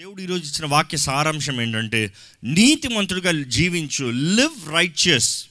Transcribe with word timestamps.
దేవుడు 0.00 0.22
ఈరోజు 0.22 0.44
ఇచ్చిన 0.44 0.66
వాక్య 0.66 0.98
సారాంశం 0.98 1.60
ఏంటంటే 1.60 2.12
నీతిమంతుడిగా 2.44 3.42
జీవించు 3.42 4.10
లివ్ 4.10 4.72
రైచియస్ 4.72 5.46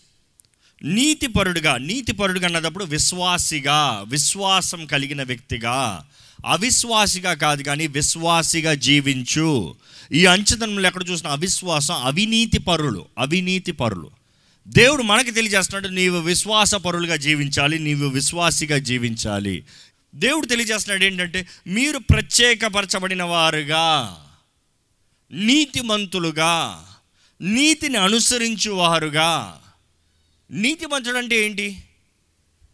నీతిపరుడుగా 0.83 1.77
నీతిపరుడుగా 1.77 2.45
అన్నదప్పుడు 2.45 2.83
విశ్వాసిగా 2.83 4.03
విశ్వాసం 4.07 4.85
కలిగిన 4.85 5.23
వ్యక్తిగా. 5.23 6.05
అవిశ్వాసిగా 6.45 7.33
కాదు 7.33 7.63
కానీ 7.63 7.87
విశ్వాసిగా 7.87 8.73
జీవించు. 8.73 9.75
ఈ 10.11 10.25
అంచదనంలో 10.25 10.87
ఎక్కడ 10.87 11.09
చూసిన 11.09 11.27
అవిశ్వాసం 11.27 11.95
అవినీతి 11.95 12.59
పరులు 12.59 13.05
అవినీతి 13.17 13.71
పరులు 13.71 14.11
దేవుడు 14.67 15.01
మనకి 15.01 15.31
తెలియజేస్తున్నాడు 15.31 15.93
నీవు 15.93 16.19
విశ్వాస 16.19 16.75
పరులుగా 16.75 17.15
జీవించాలి 17.15 17.79
నీవు 17.79 18.07
విశ్వాసిగా 18.07 18.77
జీవించాలి. 18.77 19.63
దేవుడు 20.15 20.45
తెలియజేస్తున్నాడు 20.45 21.03
ఏంటంటే 21.03 21.47
మీరు 21.67 21.97
ప్రత్యేకపరచబడిన 21.97 23.23
వారుగా. 23.23 24.17
నీతిమంతులుగా 25.31 26.87
నీతిని 27.41 27.97
అనుసరించువారుగా. 27.97 29.61
నీతిమంతుడు 30.51 31.17
అంటే 31.17 31.45
ఏంటి? 31.45 31.83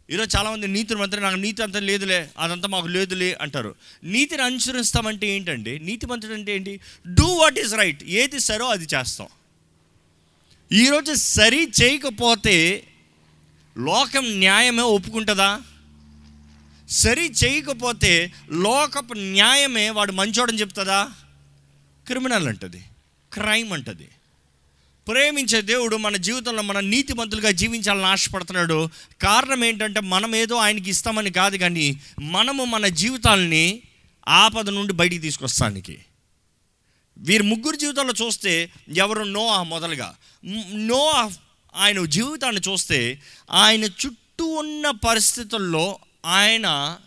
ఈరోజు 0.09 0.38
చాలామంది 0.38 0.67
నీతిని 0.67 0.99
మంత్రి 0.99 1.21
నాకు 1.21 1.35
నీతి 1.35 1.63
అంతా 1.63 1.79
లేదులే 1.79 2.29
అదంతా 2.39 2.67
మాకు 2.67 2.88
లేదులే 2.88 3.38
అంటారు. 3.41 3.75
నీతిని 4.03 4.41
అనుసరిస్తామంటే 4.41 5.27
ఏంటండి? 5.27 5.79
నీతిమంతుడు 5.79 6.34
అంటే 6.34 6.55
ఏంటి? 6.55 6.79
డూ 7.13 7.25
వాట్ 7.25 7.59
ఈస్ 7.59 7.73
రైట్ 7.73 8.03
ఏది 8.03 8.39
సరో 8.39 8.65
అది 8.65 8.87
చేస్తాం. 8.95 9.27
ఈరోజు 10.71 11.13
సరి 11.13 11.71
చేయకపోతే 11.84 12.87
లోకం 13.77 14.26
న్యాయమే 14.26 14.81
ఒప్పుకుంటుందా? 14.81 15.62
సరి 16.89 17.34
చేయకపోతే 17.45 18.34
లోకపు 18.51 19.13
న్యాయమే 19.13 19.89
వాడు 19.89 20.12
మంచోడని 20.12 20.59
చెప్తుందా? 20.59 21.12
క్రిమినల్ 22.07 22.47
అంటది. 22.47 22.84
క్రైమ్ 23.34 23.73
అంటది. 23.73 24.09
ప్రేమించే 25.07 25.61
దేవుడు 25.61 25.95
మన 25.95 26.15
జీవితంలో 26.18 26.62
మన 26.62 26.79
నీతిమంతులుగా 26.79 27.51
జీవించాలని 27.51 28.05
ఆశపడుతున్నాడు. 28.05 28.90
కారణం 29.21 29.63
ఏంటంటే 29.63 29.99
మనం 29.99 30.35
ఏదో 30.35 30.55
ఆయనకి 30.55 30.90
ఇస్తామని 30.90 31.32
కాదు 31.32 31.57
కానీ 31.57 32.01
మనము 32.21 32.65
మన 32.65 32.87
జీవితాలని 32.87 33.82
ఆపద 34.27 34.70
నుండి 34.70 34.93
బయటికి 34.93 35.21
తీసుకొస్తానికి. 35.21 35.99
వీరి 37.17 37.43
ముగ్గురు 37.43 37.76
జీవితాల్లో 37.76 38.26
చూస్తే 38.26 38.71
ఎవరు 38.95 39.23
నో 39.23 39.63
మొదలుగా. 39.63 40.15
నో 40.73 41.32
ఆయన 41.76 42.05
జీవితాన్ని 42.05 42.62
చూస్తే 42.70 43.21
ఆయన 43.51 43.84
చుట్టూ 43.84 44.45
ఉన్న 44.45 44.89
పరిస్థితుల్లో 44.89 45.99
ఆయన 46.26 46.98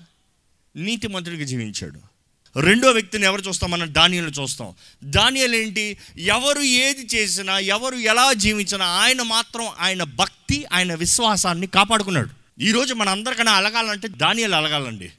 నీతిమంతుడిగా 0.76 1.44
జీవించాడు. 1.44 2.09
రెండో 2.56 2.90
వ్యక్తిని 2.90 3.24
ఎవరు 3.24 3.40
చూస్తాం? 3.40 3.70
మనం 3.70 3.94
దానియలు 3.94 4.28
చూస్తాం. 4.28 4.74
దానియలు 5.04 5.56
ఏంటి? 5.56 5.98
ఎవరు 6.18 6.60
ఏది 6.60 7.16
చేసినా 7.16 7.58
ఎవరు 7.58 7.94
ఎలా 7.94 8.32
జీవించినా 8.32 8.86
ఆయన 8.86 9.22
మాత్రం 9.22 9.68
ఆయన 9.78 10.02
భక్తి 10.02 10.64
ఆయన 10.72 10.94
విశ్వాసాన్ని 10.94 11.66
కాపాడుకున్నాడు. 11.66 12.30
ఈరోజు 12.60 12.94
మన 12.94 13.08
అందరికన్నా 13.08 13.52
అలగాలంటే 13.52 14.08
దానియలు 14.08 14.54
అలగాలండి. 14.54 15.12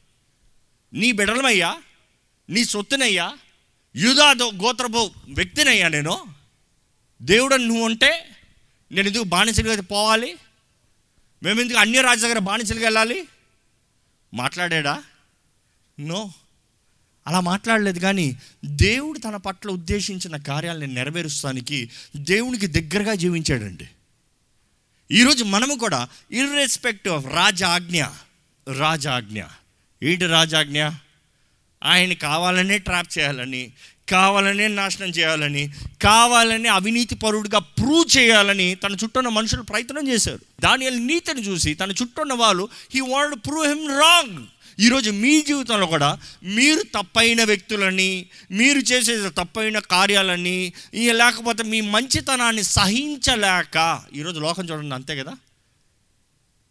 నీ 0.94 1.12
బిడలమయ్యా 1.12 1.78
నీ 2.50 2.66
సొత్తునయ్యా? 2.66 3.38
యుధా 3.96 4.34
గోత్రపు 4.44 5.12
వ్యక్తినయ్యా 5.30 5.88
నేను? 5.88 6.26
దేవుడు 7.22 7.56
నువ్వు 7.56 7.86
ఉంటే 7.86 8.30
నేను 8.92 9.08
ఎందుకు 9.08 9.24
బానిసలుగా 9.24 9.82
పోవాలి? 9.82 10.36
మేము 11.44 11.62
ఎందుకు 11.62 11.80
అన్య 11.80 12.02
రాజు 12.02 12.22
దగ్గర 12.22 12.40
బానిసలుగా 12.40 12.84
వెళ్ళాలి? 12.84 13.28
మాట్లాడాడా? 14.34 15.04
నో. 16.00 16.32
అలా 17.28 17.40
మాట్లాడలేదు 17.40 18.00
కానీ 18.00 18.38
దేవుడు 18.66 19.20
తన 19.20 19.36
పట్ల 19.36 19.70
ఉద్దేశించిన 19.70 20.38
కార్యాలను 20.38 20.94
నెరవేరుస్తానికి 20.94 21.90
దేవునికి 22.16 22.68
దగ్గరగా 22.68 23.16
జీవించాడండి. 23.16 23.88
ఈరోజు 25.12 25.44
మనము 25.44 25.76
కూడా 25.76 26.08
ఇర్రెస్పెక్ట్ 26.32 27.08
ఆఫ్ 27.08 27.26
రాజాజ్ఞ 27.26 28.04
రాజాజ్ఞ. 28.80 29.44
ఏంటి 30.04 30.26
రాజాజ్ఞ? 30.26 30.90
ఆయన 31.84 32.14
కావాలనే 32.14 32.78
ట్రాప్ 32.78 33.18
చేయాలని 33.20 33.72
కావాలనే 34.10 34.68
నాశనం 34.68 35.08
చేయాలని 35.08 35.74
కావాలని 36.02 36.68
అవినీతి 36.68 37.16
పరుడుగా 37.16 37.60
ప్రూవ్ 37.60 38.18
చేయాలని 38.18 38.76
తన 38.76 38.92
చుట్టూ 38.92 39.20
ఉన్న 39.20 39.30
మనుషులు 39.30 39.62
ప్రయత్నం 39.62 40.08
చేశారు. 40.08 40.40
దాని 40.62 40.92
నీతిని 40.92 41.42
చూసి 41.42 41.74
తన 41.74 41.92
చుట్టూ 41.92 42.22
ఉన్న 42.22 42.34
వాళ్ళు 42.34 42.70
he 42.94 43.00
want 43.00 43.48
prove 43.48 43.68
him 43.68 43.90
wrong 43.90 44.46
ఈరోజు 44.80 45.12
మీ 45.12 45.42
జీవితంలో 45.42 45.88
కూడా 45.88 46.18
మీరు 46.44 46.82
తప్పైన 46.94 47.44
వ్యక్తులని 47.44 48.26
మీరు 48.52 48.80
చేసే 48.80 49.30
తప్పైన 49.30 49.80
కార్యాలని 49.80 50.74
ఇక 50.94 51.12
లేకపోతే 51.12 51.64
మీ 51.64 51.82
మంచితనాన్ని 51.82 52.64
సహించలేక 52.64 54.04
ఈరోజు 54.16 54.40
లోకం 54.40 54.70
చూడండి 54.70 54.96
అంతే 54.96 55.16
కదా? 55.16 55.34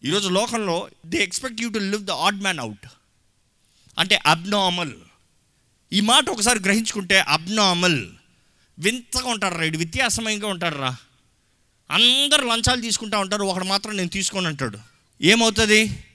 ఈరోజు 0.05 0.29
లోకంలో 0.29 0.89
they 1.07 1.19
expect 1.23 1.63
you 1.63 1.71
to 1.71 1.79
live 1.79 2.05
the 2.05 2.11
odd 2.11 2.43
man 2.43 2.59
out 2.59 2.87
అంటే 3.99 4.21
అబ్నార్మల్ 4.27 4.95
ఈ 5.93 6.01
మాట 6.01 6.31
ఒకసారి 6.31 6.61
గ్రహించుకుంటే 6.61 7.19
అబ్నార్మల్ 7.19 8.09
వింతగా 8.79 9.29
ఉంటారు 9.31 9.55
రా 9.55 9.65
ఇటు 9.65 9.77
వ్యత్యాసమయంగా 9.77 10.47
ఉంటారు 10.47 10.79
రా. 10.79 10.97
అందరు 11.91 12.47
లంచాలు 12.47 12.81
తీసుకుంటా 12.81 13.19
ఉంటారు 13.19 13.45
ఒకడు 13.45 13.65
మాత్రం 13.65 13.97
నేను 13.97 14.09
తీసుకొని 14.09 14.47
అంటాడు 14.47 14.79
ఏమవుతుంది? 15.23 16.10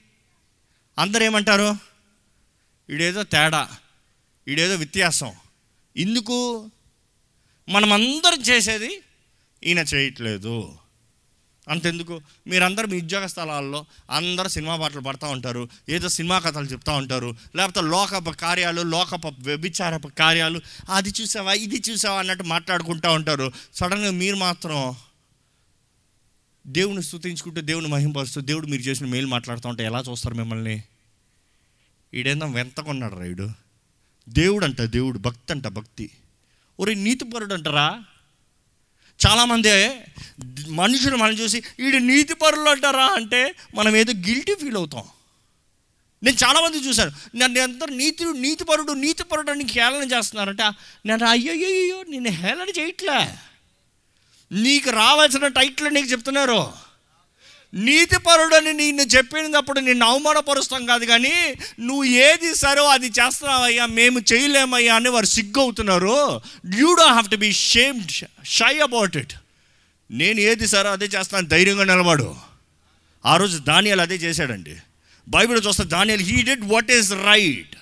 అందరు 0.98 1.24
ఏమంటారు 1.24 1.76
ఈడేదో 2.90 3.22
తేడా 3.22 3.68
ఈడేదో 4.48 4.74
వ్యత్యాసం. 4.74 5.32
ఎందుకు 5.96 6.70
మనమందరం 7.68 8.42
చేసేది 8.42 9.00
ఈయన 9.64 9.78
చేయట్లేదు. 9.78 10.78
అంతెందుకు? 11.68 12.20
మీరందరూ 12.46 12.86
మీ 12.86 12.96
ఉద్యోగ 12.96 13.26
స్థలాల్లో 13.26 13.84
అందరూ 14.10 14.48
సినిమా 14.48 14.76
పాటలు 14.76 15.00
పడుతూ 15.00 15.26
ఉంటారు 15.26 15.68
ఏదో 15.88 16.08
సినిమా 16.08 16.38
కథలు 16.38 16.64
చెప్తూ 16.64 16.92
ఉంటారు 16.92 17.36
లేకపోతే 17.56 17.80
లోకప 17.88 18.30
కార్యాలు 18.30 18.82
లోకప 18.82 19.26
వ్యభిచారప 19.26 20.06
కార్యాలు 20.06 20.60
అది 20.94 21.12
చూసావా 21.20 21.52
ఇది 21.52 21.82
చూసావా 21.90 22.18
అన్నట్టు 22.18 22.44
మాట్లాడుకుంటూ 22.44 23.12
ఉంటారు. 23.12 23.52
సడన్గా 23.74 24.10
మీరు 24.10 24.36
మాత్రం 24.36 24.94
దేవుని 26.66 27.02
స్థుతించుకుంటూ 27.02 27.60
దేవుని 27.60 27.88
మహింపరుస్తూ 27.88 28.40
దేవుడు 28.40 28.66
మీరు 28.66 28.82
చేసిన 28.82 29.06
మేలు 29.06 29.26
మాట్లాడుతూ 29.26 29.68
ఉంటే 29.68 29.84
ఎలా 29.84 30.00
చూస్తారు 30.00 30.34
మిమ్మల్ని? 30.34 30.82
ఈడేందో 32.14 32.46
వెంతకున్నాడు 32.46 33.14
రాయుడు 33.14 33.50
దేవుడు 34.28 34.64
అంట 34.64 34.82
దేవుడు 34.82 35.18
భక్తి 35.18 35.52
అంట 35.52 35.66
భక్తి. 35.66 36.10
ఒరే 36.80 36.94
నీతిపరుడు 36.94 37.54
అంటారా 37.54 38.04
చాలామంది 39.26 39.68
మనుషులు 40.68 41.16
మనం 41.16 41.32
చూసి 41.32 41.62
వీడు 41.78 41.96
నీతిపరులు 41.96 42.68
అంటారా 42.68 43.06
అంటే 43.06 43.54
మనం 43.74 43.96
ఏదో 43.96 44.12
గిల్టీ 44.12 44.54
ఫీల్ 44.54 44.76
అవుతాం. 44.76 45.04
నేను 46.22 46.36
చాలామంది 46.44 46.78
చూశాను 46.78 47.36
నన్ను 47.36 47.58
ఎంత 47.58 47.84
నీతి 47.90 48.24
నీతిపరుడు 48.24 48.92
నీతిపరుడు 48.92 49.50
అని 49.50 49.64
హేళన 49.64 50.08
చేస్తున్నారంటే. 50.12 50.62
నేను 51.06 51.26
అయ్యయ్యో 51.26 52.04
నేను 52.08 52.30
హేళన 52.30 52.80
చేయట్లే. 52.80 53.36
నీకు 54.52 54.90
రావాల్సిన 54.90 55.46
టైట్లు 55.48 55.88
నీకు 55.88 56.06
చెప్తున్నారు. 56.06 56.86
నీతిపరుడు 57.74 58.54
అని 58.54 58.72
నిన్ను 58.72 59.02
చెప్పినప్పుడు 59.02 59.80
నిన్ను 59.80 60.06
అవమానపరుస్తాం 60.06 60.86
కాదు 60.86 61.04
కానీ 61.04 61.54
నువ్వు 61.80 62.04
ఏది 62.04 62.54
సరో 62.54 62.84
అది 62.88 63.06
చేస్తున్నావయ్యా 63.06 63.86
మేము 63.86 64.20
చేయలేమయ్యా 64.32 64.94
అని 64.96 65.08
వారు 65.08 65.26
సిగ్గు 65.26 65.60
అవుతున్నారు 65.60 66.40
you 66.74 66.94
do 66.94 67.06
have 67.06 67.30
to 67.30 67.36
be 67.36 67.52
shamed 67.52 68.12
shy 68.44 68.78
about 68.78 69.16
it 69.16 69.32
నేను 70.10 70.40
ఏది 70.40 70.66
సరో 70.66 70.92
అదే 70.92 71.04
చేస్తాను 71.06 71.48
ధైర్యంగా 71.48 71.84
నిలబడు. 71.84 72.36
ఆ 73.26 73.36
రోజు 73.36 73.58
దానియాలు 73.58 74.00
అదే 74.00 74.14
చేశాడండి. 74.14 74.76
బైబిల్ 75.28 75.66
చూస్తే 75.66 75.84
దానియాలు 75.84 76.22
he 76.22 76.42
did 76.42 76.64
what 76.64 76.90
is 76.90 77.12
right 77.12 77.76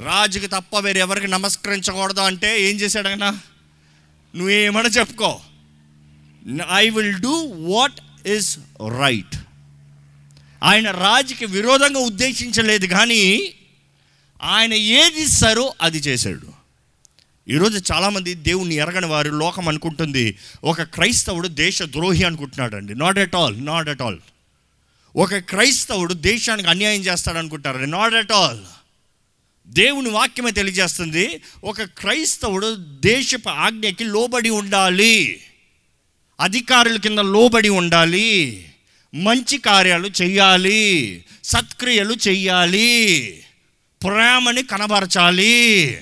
రాజుకి 0.00 0.46
తప్ప 0.46 0.78
వేరే 0.78 1.00
ఎవరికి 1.00 1.28
నమస్కరించకూడదు 1.28 2.20
అంటే 2.20 2.62
ఏం 2.62 2.76
చేశాడైనా 2.76 3.40
నువ్వేమన్నా 4.36 4.90
చెప్పుకో. 4.90 5.40
I 6.72 6.88
will 6.88 7.14
do 7.14 7.32
what 7.56 8.28
is 8.28 8.58
right 8.98 9.36
ఆయన 10.62 10.90
రాజుకి 10.90 11.46
విరోధంగా 11.46 12.00
ఉద్దేశించలేదు 12.00 12.86
కానీ 12.86 13.54
ఆయన 14.42 14.74
ఏది 14.74 15.22
ఇస్తారో 15.22 15.74
అది 15.82 15.98
చేశాడు. 15.98 16.64
ఈరోజు 17.48 17.92
చాలామంది 17.92 18.34
దేవుణ్ణి 18.34 18.74
ఎరగని 18.74 19.06
వారు 19.06 19.30
లోకం 19.30 19.68
అనుకుంటుంది. 19.68 20.38
ఒక 20.64 20.82
క్రైస్తవుడు 20.82 21.48
దేశ 21.48 21.82
ద్రోహి 21.82 22.24
అనుకుంటున్నాడు 22.24 22.76
అండి 22.76 22.94
not 22.94 23.18
at 23.18 23.34
all 23.34 23.66
not 23.66 23.88
at 23.88 24.02
all 24.02 24.18
ఒక 25.16 25.34
క్రైస్తవుడు 25.34 26.14
దేశానికి 26.14 26.68
అన్యాయం 26.68 27.00
చేస్తాడు 27.00 27.38
అనుకుంటారు 27.38 27.78
నాట్ 27.78 28.14
ఎట్ 28.14 28.32
ఆల్ 28.32 28.60
దేవుని 29.66 30.10
వాక్యమే 30.10 30.50
తెలియజేస్తుంది 30.50 31.42
ఒక 31.64 31.82
క్రైస్తవుడు 31.82 32.76
దేశపు 32.78 33.48
ఆజ్ఞకి 33.48 34.04
లోబడి 34.04 34.50
ఉండాలి. 34.50 35.40
అధికారుల 36.40 36.96
కింద 36.96 37.18
లోబడి 37.18 37.68
ఉండాలి. 37.68 38.64
మంచి 39.14 39.58
కార్యాలు 39.58 40.10
చెయ్యాలి. 40.22 41.24
సత్క్రియలు 41.44 42.14
చెయ్యాలి. 42.28 43.44
ప్రేమని 44.02 44.62
కనబరచాలి. 44.62 45.98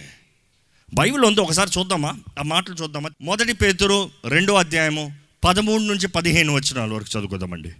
బైబిల్ 0.94 1.22
ఉంది 1.22 1.40
ఒకసారి 1.40 1.70
చూద్దామా? 1.78 2.16
ఆ 2.38 2.42
మాటలు 2.42 2.74
చూద్దామా? 2.74 3.08
మొదటి 3.22 3.52
పేతురు 3.52 4.10
రెండో 4.24 4.54
అధ్యాయము 4.54 5.16
పదమూడు 5.44 5.82
నుంచి 5.82 6.08
పదిహేను 6.08 6.54
వచ్చినాల 6.54 6.92
వరకు 6.92 7.18
చదువుకుందామండి. 7.18 7.72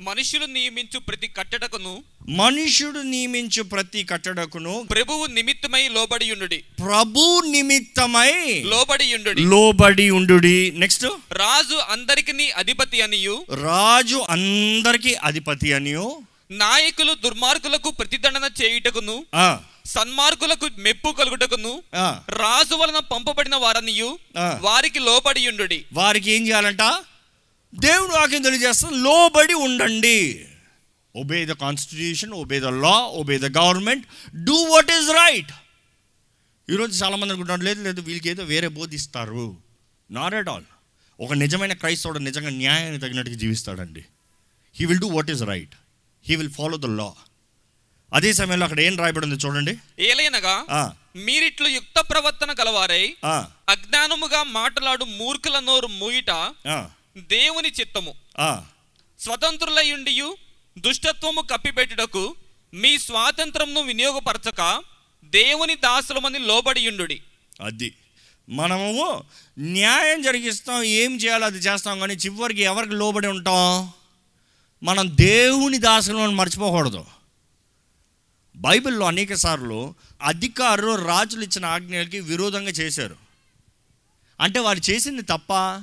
మనుషులు 0.00 0.46
నియమించు 0.46 0.98
ప్రతి 0.98 1.28
కట్టడకును 1.28 2.04
మనుషుడు 2.28 2.98
నియమించు 2.98 3.62
ప్రతి 3.62 4.04
కట్టడకును 4.04 4.86
ప్రభువు 4.90 5.26
నిమిత్తమై 5.26 5.88
లోబడియుండుడి 5.88 6.64
ప్రభు 6.84 7.40
నిమిత్తమై 7.46 8.62
లోబడియుండుడి 8.62 9.42
లోబడి 9.42 10.10
ఉండు 10.10 10.36
నెక్స్ట్ 10.74 11.04
రాజు 11.32 11.74
అందరికి 11.74 12.50
అధిపతి 12.50 13.00
అనియు. 13.00 13.46
రాజు 13.50 14.16
అందరికి 14.16 15.14
అధిపతి 15.14 15.72
అనియో. 15.72 16.22
నాయకులు 16.50 17.14
దుర్మార్గులకు 17.14 17.90
ప్రతిదండన 17.90 18.50
చేయుటకును 18.62 19.26
సన్మార్గులకు 19.86 20.68
మెప్పు 20.78 21.08
కలుగుటకును 21.08 21.82
రాజు 22.28 22.74
వలన 22.74 22.98
పంపబడిన 22.98 23.56
వారనియు. 23.56 24.18
వారికి 24.60 24.98
లోబడియుండుడి 24.98 25.84
వారికి 25.92 26.30
ఏం 26.30 26.46
చేయాలంట? 26.46 26.82
దేవుడు 27.76 28.12
వాక్యం 28.12 28.42
తెలియజేస్తాం 28.42 28.92
లోబడి 29.04 29.54
ఉండండి. 29.66 30.18
Obey 31.14 31.38
the 31.44 31.54
constitution 31.56 32.32
obey 32.34 32.58
the 32.60 32.70
law 32.82 32.96
obey 33.18 33.36
the 33.38 33.48
government 33.58 34.04
do 34.46 34.56
what 34.70 34.90
is 34.92 35.08
right 35.18 35.52
ఈరోజు 36.68 36.92
చాలామంది 37.00 37.30
అనుకుంటున్నారు 37.32 37.64
లేదు 37.68 37.80
లేదు 37.82 38.00
వీళ్ళకి 38.00 38.28
ఏదో 38.30 38.44
వేరే 38.44 38.68
బోధిస్తారు. 38.76 39.46
నాట్ 40.10 40.34
ఎట్ 40.34 40.48
ఆల్ 40.48 40.66
ఒక 41.18 41.32
నిజమైన 41.42 41.74
క్రైస్తవుడు 41.74 42.20
నిజంగా 42.20 42.50
న్యాయానికి 42.56 43.02
తగినట్టుగా 43.04 43.36
జీవిస్తాడండి. 43.36 44.02
He 44.76 44.84
will 44.84 45.00
do 45.00 45.10
what 45.14 45.30
is 45.30 45.44
right 45.44 45.74
he 46.26 46.36
will 46.36 46.52
follow 46.52 46.76
the 46.78 46.90
law 46.98 47.08
అదే 48.12 48.30
సమయంలో 48.32 48.64
అక్కడ 48.66 48.80
ఏం 48.80 48.94
రాయబడి 48.96 49.26
ఉంది 49.26 49.38
చూడండి 49.44 49.72
ఏలైనగా 50.04 50.54
మీరిట్లు 51.26 51.68
యుక్త 51.68 51.98
ప్రవర్తన 52.10 52.50
గలవారై 52.60 53.04
ఆ, 53.24 53.36
అజ్ఞానముగా 53.68 54.40
మాట్లాడు 54.52 55.04
మూర్ఖుల 55.18 55.58
నోరు 55.60 55.88
మూయిట 55.96 56.30
దేవుని 57.16 57.72
చిత్తము. 57.80 58.14
స్వతంత్రులయుండియు 59.20 60.36
దుష్టత్వము 60.78 61.40
కప్పిపెట్టుటకు 61.40 62.36
మీ 62.74 62.98
స్వాతంత్రమును 62.98 63.82
వినియోగపరచక 63.82 64.82
దేవుని 65.24 65.74
దాసులమని 65.74 66.38
లోబడియుండుడి. 66.38 67.22
అది. 67.60 67.94
మనము 68.48 69.24
న్యాయం 69.58 70.22
జరిగిస్తాం 70.22 70.82
ఏం 70.82 71.16
చేయాలో 71.16 71.46
అది 71.46 71.58
చేస్తాం 71.58 71.98
కానీ 71.98 72.14
చివరికి 72.14 72.62
ఎవరికి 72.62 72.92
లోబడి 72.92 73.26
ఉంటాం? 73.26 73.90
మనం 74.82 75.10
దేవుని 75.10 75.78
దాసులను 75.78 76.30
మర్చిపోకూడదు. 76.30 77.04
బైబిల్లో 78.56 79.06
అనేక 79.06 79.34
సార్లు 79.34 79.94
అధికారులు 80.22 81.06
రాజులు 81.06 81.44
ఇచ్చిన 81.44 81.66
ఆజ్ఞలకి 81.66 82.20
విరోధంగా 82.20 82.70
చేశారు. 82.70 83.16
అంటే 84.40 84.60
వారు 84.60 84.90
చేసింది 84.90 85.22
తప్ప 85.22 85.82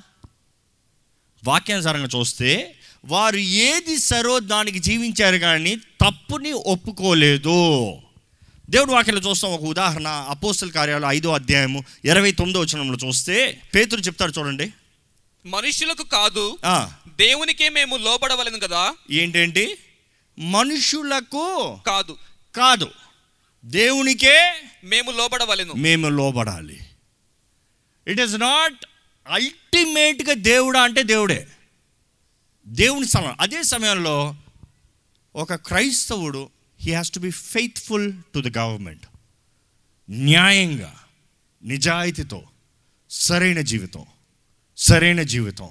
వాక్యానుసారంగా 1.45 2.07
చూస్తే 2.19 2.75
వారు 3.06 3.38
ఏది 3.38 3.98
సరో 3.98 4.40
దానికి 4.40 4.80
జీవించారు 4.80 5.38
కానీ 5.38 5.75
తప్పుని 5.75 6.51
ఒప్పుకోలేదు. 6.51 7.94
దేవుడు 8.69 8.92
వాక్యంలో 8.92 9.30
చూస్తాం 9.30 9.51
ఒక 9.51 9.62
ఉదాహరణ 9.62 10.07
అపోస్తుల 10.07 10.69
కార్యాలు 10.69 11.06
ఐదో 11.06 11.34
అధ్యాయము 11.34 11.84
ఇరవై 12.06 12.31
తొమ్మిదో 12.31 12.60
వచనంలో 12.60 13.07
చూస్తే 13.07 13.62
పేతురు 13.75 14.01
చెప్తాడు 14.01 14.34
చూడండి. 14.40 14.74
మనుషులకు 15.45 16.04
కాదు 16.04 16.57
దేవునికే 17.18 17.69
మేము 17.69 17.95
లోబడవలను 17.95 18.60
కదా? 18.60 18.94
ఏంటేంటి? 19.12 19.78
మనుషులకు 20.40 21.78
కాదు. 21.88 22.18
కాదు 22.56 22.92
దేవునికే 23.66 24.54
మేము 24.84 25.12
లోబడవలెను. 25.12 25.74
మేము 25.74 26.07
లోబడాలి. 26.07 26.80
ఇట్ 28.07 28.22
ఈస్ 28.22 28.40
నాట్ 28.40 28.86
అల్టిమేట్గా 29.28 30.34
దేవుడా 30.34 30.81
అంటే 30.81 31.04
దేవుడే. 31.04 31.48
దేవుని 32.68 33.08
స్థలం 33.08 33.36
అదే 33.42 33.64
సమయంలో 33.64 34.36
ఒక 35.36 35.54
క్రైస్తవుడు 35.54 36.50
he 36.80 36.92
has 36.92 37.12
to 37.12 37.20
be 37.20 37.31
faithful 37.31 38.14
to 38.34 38.40
the 38.40 38.58
government 38.58 39.06
న్యాయంగా 40.10 41.00
నిజాయితీతో 41.64 42.44
సరైన 43.10 43.62
జీవితం 43.62 44.06
సరైన 44.78 45.22
జీవితం. 45.22 45.69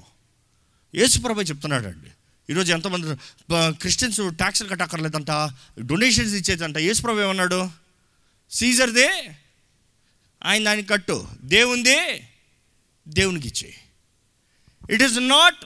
యేసుప్రభు 0.95 1.41
చెప్తున్నాడండి. 1.41 2.07
ఈరోజు 2.49 2.73
ఎంతమంది 2.73 3.15
క్రిస్టియన్స్ 3.77 4.19
ట్యాక్స్లు 4.27 4.67
కట్టక్కర్లేదంట 4.67 5.31
డొనేషన్స్ 5.79 6.33
ఇచ్చేదంట. 6.33 6.77
యేసుప్రభు 6.77 7.19
ఏమన్నాడు? 7.19 7.69
సీజర్దే 8.51 9.31
ఆయన 10.43 10.63
దానికి 10.63 10.87
కట్టు. 10.87 11.27
దేవుందే 11.41 12.29
దేవునికి 13.07 13.47
ఇచ్చే 13.47 13.73
it 14.89 15.03
is 15.03 15.17
not 15.17 15.65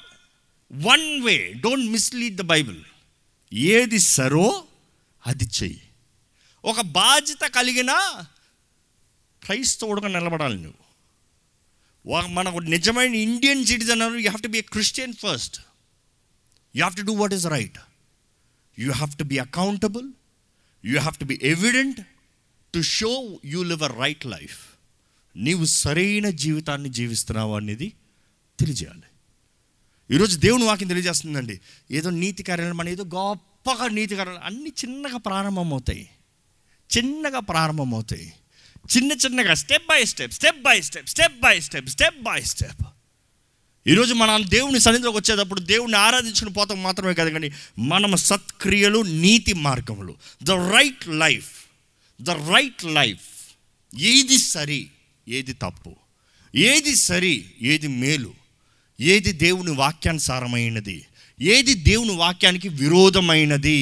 one 0.73 1.21
way 1.21 1.53
don't 1.53 1.91
mislead 1.91 2.35
the 2.35 2.41
Bible 2.41 2.83
ఏది 3.53 3.99
సరో 3.99 4.67
అది 5.27 5.45
చెయ్యి. 5.45 5.81
ఒక 6.65 6.81
బాధ్యత 6.81 7.39
కలిగిన 7.39 7.91
క్రైస్తవుడుగా 9.43 10.07
నిలబడాలి 10.07 10.57
నువ్వు. 10.57 10.87
వా- 12.13 12.27
మనకు 12.27 12.57
నిజమైన 12.57 13.15
Indian 13.15 13.65
citizen 13.65 14.01
you 14.01 14.19
have 14.19 14.41
to 14.41 14.47
be 14.47 14.57
a 14.57 14.61
Christian 14.61 15.13
first 15.13 15.55
you 16.75 16.83
have 16.83 16.95
to 16.95 17.01
do 17.01 17.13
what 17.13 17.33
is 17.33 17.47
right 17.47 17.77
you 18.79 18.91
have 18.91 19.17
to 19.17 19.23
be 19.23 19.37
accountable 19.37 20.11
you 20.85 20.99
have 20.99 21.17
to 21.17 21.25
be 21.25 21.39
evident 21.43 22.01
to 22.73 22.81
show 22.81 23.39
you 23.45 23.63
live 23.63 23.83
a 23.83 23.87
right 23.87 24.25
life 24.25 24.76
నీవు 25.37 25.65
సరైన 25.65 26.29
జీవితాన్ని 26.29 26.89
జీవిస్తున్నావు 26.89 27.55
అనేది 27.55 27.93
తెలియజేయాలి. 28.59 29.03
ఈరోజు 30.15 30.37
దేవుని 30.37 30.63
వాక్యం 30.63 30.87
తెలియజేస్తుందండి. 30.87 31.59
ఏదో 31.91 32.09
నీతి 32.09 32.43
కార్యాలు 32.43 32.73
మన 32.73 32.89
ఏదో 32.89 33.03
గొప్పగా 33.03 33.87
నీతి 33.87 34.15
కార్యాలు 34.15 34.39
అన్నీ 34.43 34.69
చిన్నగా 34.69 35.17
ప్రారంభమవుతాయి. 35.17 36.09
చిన్నగా 36.97 37.39
ప్రారంభమవుతాయి. 37.39 38.33
చిన్న 38.97 39.11
చిన్నగా 39.11 39.53
step 39.53 39.83
by 39.83 40.05
step 40.05 40.33
step 40.33 40.61
by 40.61 40.81
step 40.81 41.09
step 41.09 41.39
by 41.39 41.59
step 41.59 41.87
step 41.87 42.23
by 42.23 42.41
step 42.41 42.87
ఈరోజు 43.87 44.13
మనం 44.13 44.43
దేవుని 44.47 44.79
సన్నిధిలోకి 44.79 45.17
వచ్చేటప్పుడు 45.17 45.59
దేవుని 45.59 45.95
ఆరాధించుకుని 45.95 46.53
పోతాం 46.53 46.83
మాత్రమే 46.83 47.13
కాదు 47.13 47.29
కానీ 47.29 47.51
మనం 47.79 48.15
సత్క్రియలు 48.15 49.01
నీతి 49.01 49.53
మార్గములు. 49.53 50.15
The 50.43 50.51
right 50.51 51.07
life 51.07 51.65
the 52.21 52.29
right 52.29 52.85
life 52.85 53.55
ఏది 53.99 54.37
సరి? 54.37 54.87
ఏది 55.27 55.53
తప్పు? 55.53 55.95
ఏది 56.55 56.95
సరి 56.95 57.45
ఏది 57.61 57.87
మేలు? 57.87 58.33
ఏది 59.01 59.31
దేవుని 59.31 59.71
వాక్యానుసారమైనది? 59.71 61.05
ఏది 61.41 61.73
దేవుని 61.73 62.11
వాక్యానికి 62.11 62.69
విరోధమైనది? 62.69 63.77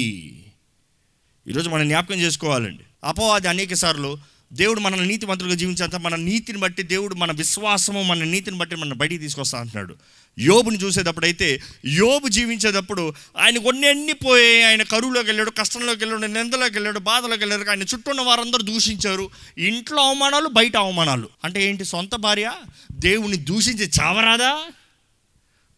ఈరోజు 1.48 1.70
మనం 1.70 1.88
జ్ఞాపకం 1.88 2.16
చేసుకోవాలండి. 2.16 2.84
అపవాది 3.04 3.48
అనేక 3.48 3.74
సార్లు 3.74 4.18
దేవుడు 4.54 4.80
మన 4.80 4.96
నీతి 4.96 5.56
జీవించేంత 5.56 5.96
మన 5.96 6.16
నీతిని 6.16 6.58
బట్టి 6.58 6.84
దేవుడు 6.84 7.16
మన 7.16 7.32
విశ్వాసము 7.32 8.04
మన 8.04 8.24
నీతిని 8.24 8.58
బట్టి 8.58 8.76
మన 8.76 8.94
బయటికి 8.94 9.22
తీసుకొస్తా 9.22 9.60
అంటున్నాడు. 9.60 9.96
యోబుని 10.40 10.78
చూసేటప్పుడు 10.78 11.26
అయితే 11.26 11.62
యోబు 11.86 12.28
జీవించేటప్పుడు 12.28 13.14
ఆయన 13.38 13.58
కొన్ని 13.58 13.88
ఎన్ని 13.88 14.14
పోయాయి 14.14 14.64
ఆయన 14.64 14.84
కరువులోకి 14.84 15.28
వెళ్ళాడు 15.28 15.50
కష్టంలోకి 15.50 16.00
వెళ్ళాడు 16.00 16.22
నిందలోకి 16.22 16.74
వెళ్ళాడు 16.74 17.00
బాధలోకి 17.00 17.40
వెళ్ళాడు 17.40 17.70
ఆయన 17.70 17.82
చుట్టూ 17.82 18.10
ఉన్న 18.10 18.22
వారందరూ 18.22 18.62
దూషించారు. 18.62 19.30
ఇంట్లో 19.58 20.02
అవమానాలు 20.02 20.48
బయట 20.48 20.78
అవమానాలు. 20.78 21.30
అంటే 21.44 21.70
ఏంటి 21.70 21.86
సొంత 21.86 22.16
భార్య? 22.16 22.52
దేవుని 22.92 23.38
దూషించి 23.38 23.92
చావరాదా? 24.02 24.62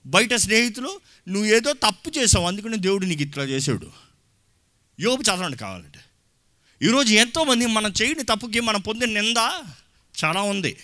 బయట 0.05 0.33
స్నేహితులు 0.33 0.99
నువ్వు 1.27 1.49
ఏదో 1.49 1.73
తప్పు 1.73 2.19
చేసావు 2.19 2.47
అందుకని 2.47 2.77
దేవుడు 2.77 3.05
నీకు 3.05 3.21
ఇట్లా 3.21 3.43
చేసాడు 3.43 3.87
యోబు 4.99 5.21
చదవండి 5.21 5.57
కావాలంటే. 5.57 5.99
ఈరోజు 6.83 7.13
ఎంతోమంది 7.13 7.65
మనం 7.65 7.93
చేయని 8.01 8.23
తప్పుకి 8.23 8.59
మనం 8.59 8.81
పొందిన 8.81 9.21
నింద 9.21 9.37
చాలా 10.25 10.41
ఉంది. 10.41 10.77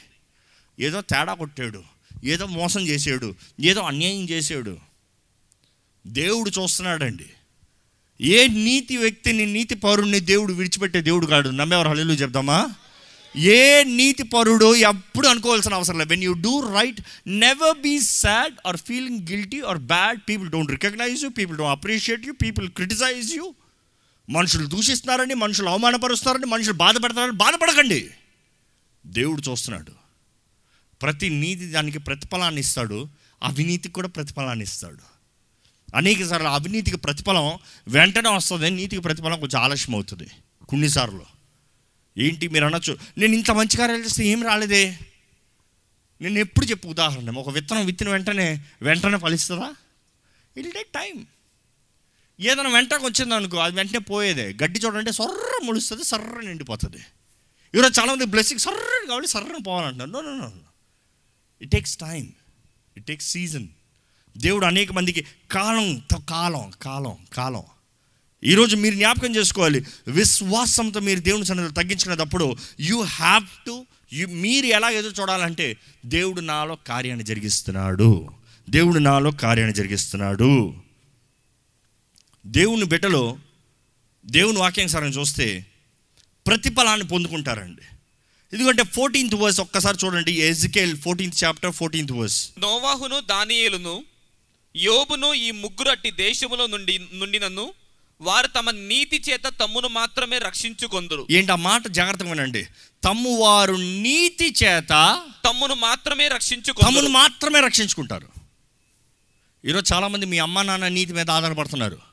ఏదో 0.80 1.02
తేడా 1.02 1.34
కొట్టాడు 1.34 1.84
ఏదో 2.24 2.46
మోసం 2.46 2.88
చేసాడు 2.88 3.36
ఏదో 3.60 3.82
అన్యాయం 3.82 4.30
చేసాడు 4.30 4.78
దేవుడు 6.08 6.50
చూస్తున్నాడండి. 6.50 7.26
ఏ 8.22 8.48
నీతి 8.48 8.98
వ్యక్తిని 8.98 9.46
నీతి 9.46 9.76
పౌరుణ్ణి 9.76 10.20
దేవుడు 10.20 10.54
విడిచిపెట్టే 10.54 11.02
దేవుడు 11.02 11.26
కాడు. 11.26 11.50
నమ్మేవారు 11.50 11.90
హలీలు 11.90 12.14
చెప్దామా? 12.14 12.70
ఏ 13.36 13.84
నీతి 13.84 14.24
పరుడు 14.24 14.76
ఎప్పుడు 14.76 15.28
అనుకోవాల్సిన 15.28 15.74
అవసరం 15.74 15.98
లేదు. 15.98 16.10
When 16.10 16.24
you 16.24 16.34
do 16.34 16.60
right 16.60 17.02
never 17.28 17.78
be 17.78 18.00
sad 18.00 18.54
or 18.66 18.78
feeling 18.78 19.28
guilty 19.30 19.62
or 19.62 19.78
bad 19.78 20.20
people 20.30 20.50
don't 20.50 20.72
recognise 20.72 21.24
you 21.24 21.30
people 21.30 21.58
don't 21.58 21.72
appreciate 21.72 22.26
you 22.26 22.34
people 22.34 22.70
criticise 22.70 23.36
you 23.36 23.54
మనుషులు 24.30 24.66
దూషిస్తున్నారని 24.66 25.34
మనుషులు 25.34 25.70
అవమానపరుస్తారని 25.70 26.46
మనుషులు 26.46 26.74
బాధపడతారని 26.74 27.32
బాధపడకండి. 27.32 28.10
దేవుడు 29.06 29.42
చూస్తున్నాడు. 29.52 29.92
ప్రతి 31.02 31.30
నీతి 31.30 31.72
దానికి 31.72 32.00
ప్రతిఫలాన్ని 32.00 32.62
ఇస్తాడు. 32.62 33.08
అవినీతికి 33.44 33.94
కూడా 33.94 34.08
ప్రతిఫలాన్ని 34.08 34.64
ఇస్తాడు. 34.64 35.14
అనేక 35.96 36.26
సార్లు 36.26 36.48
అవినీతికి 36.48 36.98
ప్రతిఫలం 36.98 37.60
వెంటనే 37.88 38.30
వస్తుంది 38.30 38.70
నీతికి 38.70 39.02
ప్రతిఫలం 39.02 39.40
కొంచెం 39.40 39.62
ఆలస్యం 39.62 39.96
అవుతుంది. 39.96 40.28
కొన్నిసార్లు 40.70 41.26
ఏంటి 42.18 42.48
మీరు 42.48 42.66
అనొచ్చు 42.66 42.98
నేను 43.18 43.34
ఇంత 43.34 43.52
మంచి 43.52 43.78
కార్యాలు 43.78 44.04
చేస్తే 44.04 44.28
ఏం 44.28 44.44
రాలేదే? 44.44 45.00
నేను 46.22 46.40
ఎప్పుడు 46.40 46.66
చెప్పు 46.66 46.88
ఉదాహరణ 46.88 47.38
ఒక 47.38 47.50
విత్తనం 47.50 47.86
విత్తిన 47.86 48.10
వెంటనే 48.10 48.64
వెంటనే 48.82 49.18
ఫలిస్తుందా? 49.18 49.76
ఇట్ 50.58 50.74
టేక్ 50.74 50.88
టైం 50.88 51.28
ఏదైనా 52.40 52.70
వెంటకు 52.70 53.06
వచ్చింది 53.06 53.36
అనుకో 53.36 53.58
అది 53.58 53.76
వెంటనే 53.76 54.00
పోయేదే. 54.00 54.56
గడ్డి 54.64 54.80
చూడంటే 54.80 55.12
సర్ర 55.12 55.60
ముడుస్తుంది 55.64 56.04
సర్ర 56.04 56.40
నిండిపోతుంది. 56.44 56.98
ఈరోజు 57.76 58.00
చాలామంది 58.00 58.26
బ్లెస్సింగ్ 58.26 58.60
సర్రని 58.60 59.08
కాబట్టి 59.08 59.30
సర్రని 59.30 59.64
పోవాలంటున్నారు. 59.64 60.10
No 60.10 60.22
no 60.22 60.38
no 60.38 60.52
it 61.62 61.72
takes 61.72 61.98
time 61.98 62.30
it 62.98 63.06
takes 63.06 63.32
season 63.32 63.68
దేవుడు 64.38 64.66
అనేక 64.66 64.92
మందికి 64.92 65.26
కాలం 65.52 66.02
కాలం 66.30 66.72
కాలం 66.82 67.18
కాలం. 67.34 67.64
ఈరోజు 68.44 68.76
మీరు 68.76 68.96
జ్ఞాపకం 68.96 69.36
చేసుకోవాలి. 69.36 69.86
విశ్వాసంతో 70.08 71.00
మీరు 71.00 71.20
దేవుని 71.20 71.46
సన్నిధిలో 71.46 71.74
తగ్గించుకునేటప్పుడు 71.74 72.56
యూ 72.80 73.02
హ్యావ్ 73.02 73.46
టు 73.66 73.86
యు 74.14 74.28
మీరు 74.28 74.66
ఎలా 74.66 74.90
ఎదురు 74.90 75.22
చూడాలంటే 75.22 75.78
దేవుడు 76.06 76.42
నాలో 76.42 76.78
కార్యాన్ని 76.88 77.24
జరిగిస్తున్నాడు. 77.24 78.30
దేవుడు 78.70 79.00
నాలో 79.00 79.32
కార్యాన్ని 79.32 79.76
జరిగిస్తున్నాడు. 79.76 80.83
దేవుని 82.46 82.84
బిడ్డలో 82.84 83.38
దేవుని 84.26 84.58
వాక్యానుసారం 84.58 85.08
చూస్తే 85.08 85.66
ప్రతిఫలాన్ని 86.48 87.08
పొందుకుంటారండి. 87.08 87.82
ఎందుకంటే 88.54 88.84
ఫోర్టీన్త్ 88.84 89.36
వర్స్ 89.36 89.60
ఒక్కసారి 89.60 89.98
చూడండి 90.06 90.32
Ezekiel 90.32 90.98
fourteenth 90.98 91.44
chapter 91.44 91.72
fourteenth 91.72 92.12
verse 92.12 92.50
నోవాహును 92.60 93.20
దానియేలును 93.20 94.04
యోబును 94.76 95.34
ఈ 95.34 95.52
ముగ్గురు 95.52 95.90
అట్టి 95.90 96.12
దేశములో 96.12 96.68
నుండి 96.68 97.08
నుండినను 97.14 97.74
వారు 98.22 98.48
తమ 98.48 98.72
నీతి 98.72 99.24
చేత 99.30 99.44
తమ్మును 99.62 99.88
మాత్రమే 99.88 100.38
రక్షించుకొందురు. 100.38 101.28
ఏంటి 101.32 101.52
ఆ 101.52 101.56
మాట 101.56 101.88
జాగ్రత్తగా 101.88 102.30
వినండి. 102.30 102.68
తమ్ము 103.04 103.38
వారు 103.38 103.76
నీతి 103.76 104.54
చేత 104.64 105.22
తమ్మును 105.46 105.74
మాత్రమే 105.74 106.24
తమను 106.24 106.36
రక్షించుకొందురు 106.36 107.08
మాత్రమే 107.08 107.60
రక్షించుకుంటారు. 107.60 108.28
ఈరోజు 109.66 109.94
చాలామంది 109.94 110.26
మీ 110.26 110.38
అమ్మ 110.38 110.62
నాన్న 110.62 110.88
నీతి 110.88 111.14
మీద 111.14 111.30
ఆధారపడుతున్నారు. 111.30 112.13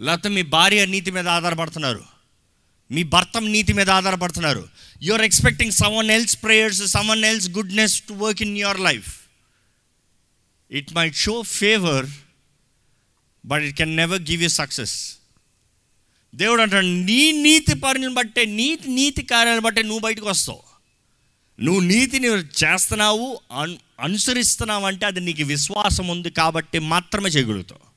లేకపోతే 0.00 0.28
మీ 0.28 0.42
భార్య 0.42 0.86
నీతి 0.86 1.10
మీద 1.10 1.28
ఆధారపడుతున్నారు. 1.28 2.04
మీ 2.90 3.02
భర్త 3.02 3.38
నీతి 3.38 3.72
మీద 3.72 3.90
ఆధారపడుతున్నారు. 3.90 4.68
You 5.02 5.12
are 5.14 5.22
expecting 5.22 5.72
someone 5.72 6.10
else 6.10 6.42
prayers 6.42 6.86
someone 6.86 7.24
else 7.24 7.50
goodness 7.50 8.00
to 8.00 8.12
work 8.12 8.42
in 8.42 8.58
your 8.58 8.80
life 8.80 9.20
it 10.70 10.92
might 10.92 11.16
show 11.16 11.42
favour 11.42 12.06
but 13.44 13.62
it 13.62 13.76
can 13.76 13.96
never 13.96 14.22
give 14.22 14.42
you 14.42 14.48
success 14.48 15.16
దేవుడు 16.34 16.62
అంటాడు 16.62 16.86
నీ 16.86 17.32
నీతి 17.32 17.74
పనులను 17.74 18.14
బట్టే 18.14 18.44
నీతి 18.44 18.90
నీతి 18.90 19.22
కార్యాలను 19.22 19.60
బట్టే 19.60 19.82
నువ్వు 19.82 19.98
బయటకు 19.98 20.28
వస్తావు. 20.28 20.62
నువ్వు 21.60 21.80
నీతిని 21.80 22.28
చేస్తున్నావు 22.28 23.40
అను 23.52 23.78
అనుసరిస్తున్నావు 24.00 24.86
అంటే 24.86 25.06
అది 25.06 25.20
నీకు 25.20 25.42
విశ్వాసం 25.42 26.08
ఉంది 26.08 26.30
కాబట్టి 26.30 26.78
మాత్రమే 26.78 27.28
చేయగలుగుతావు. 27.28 27.91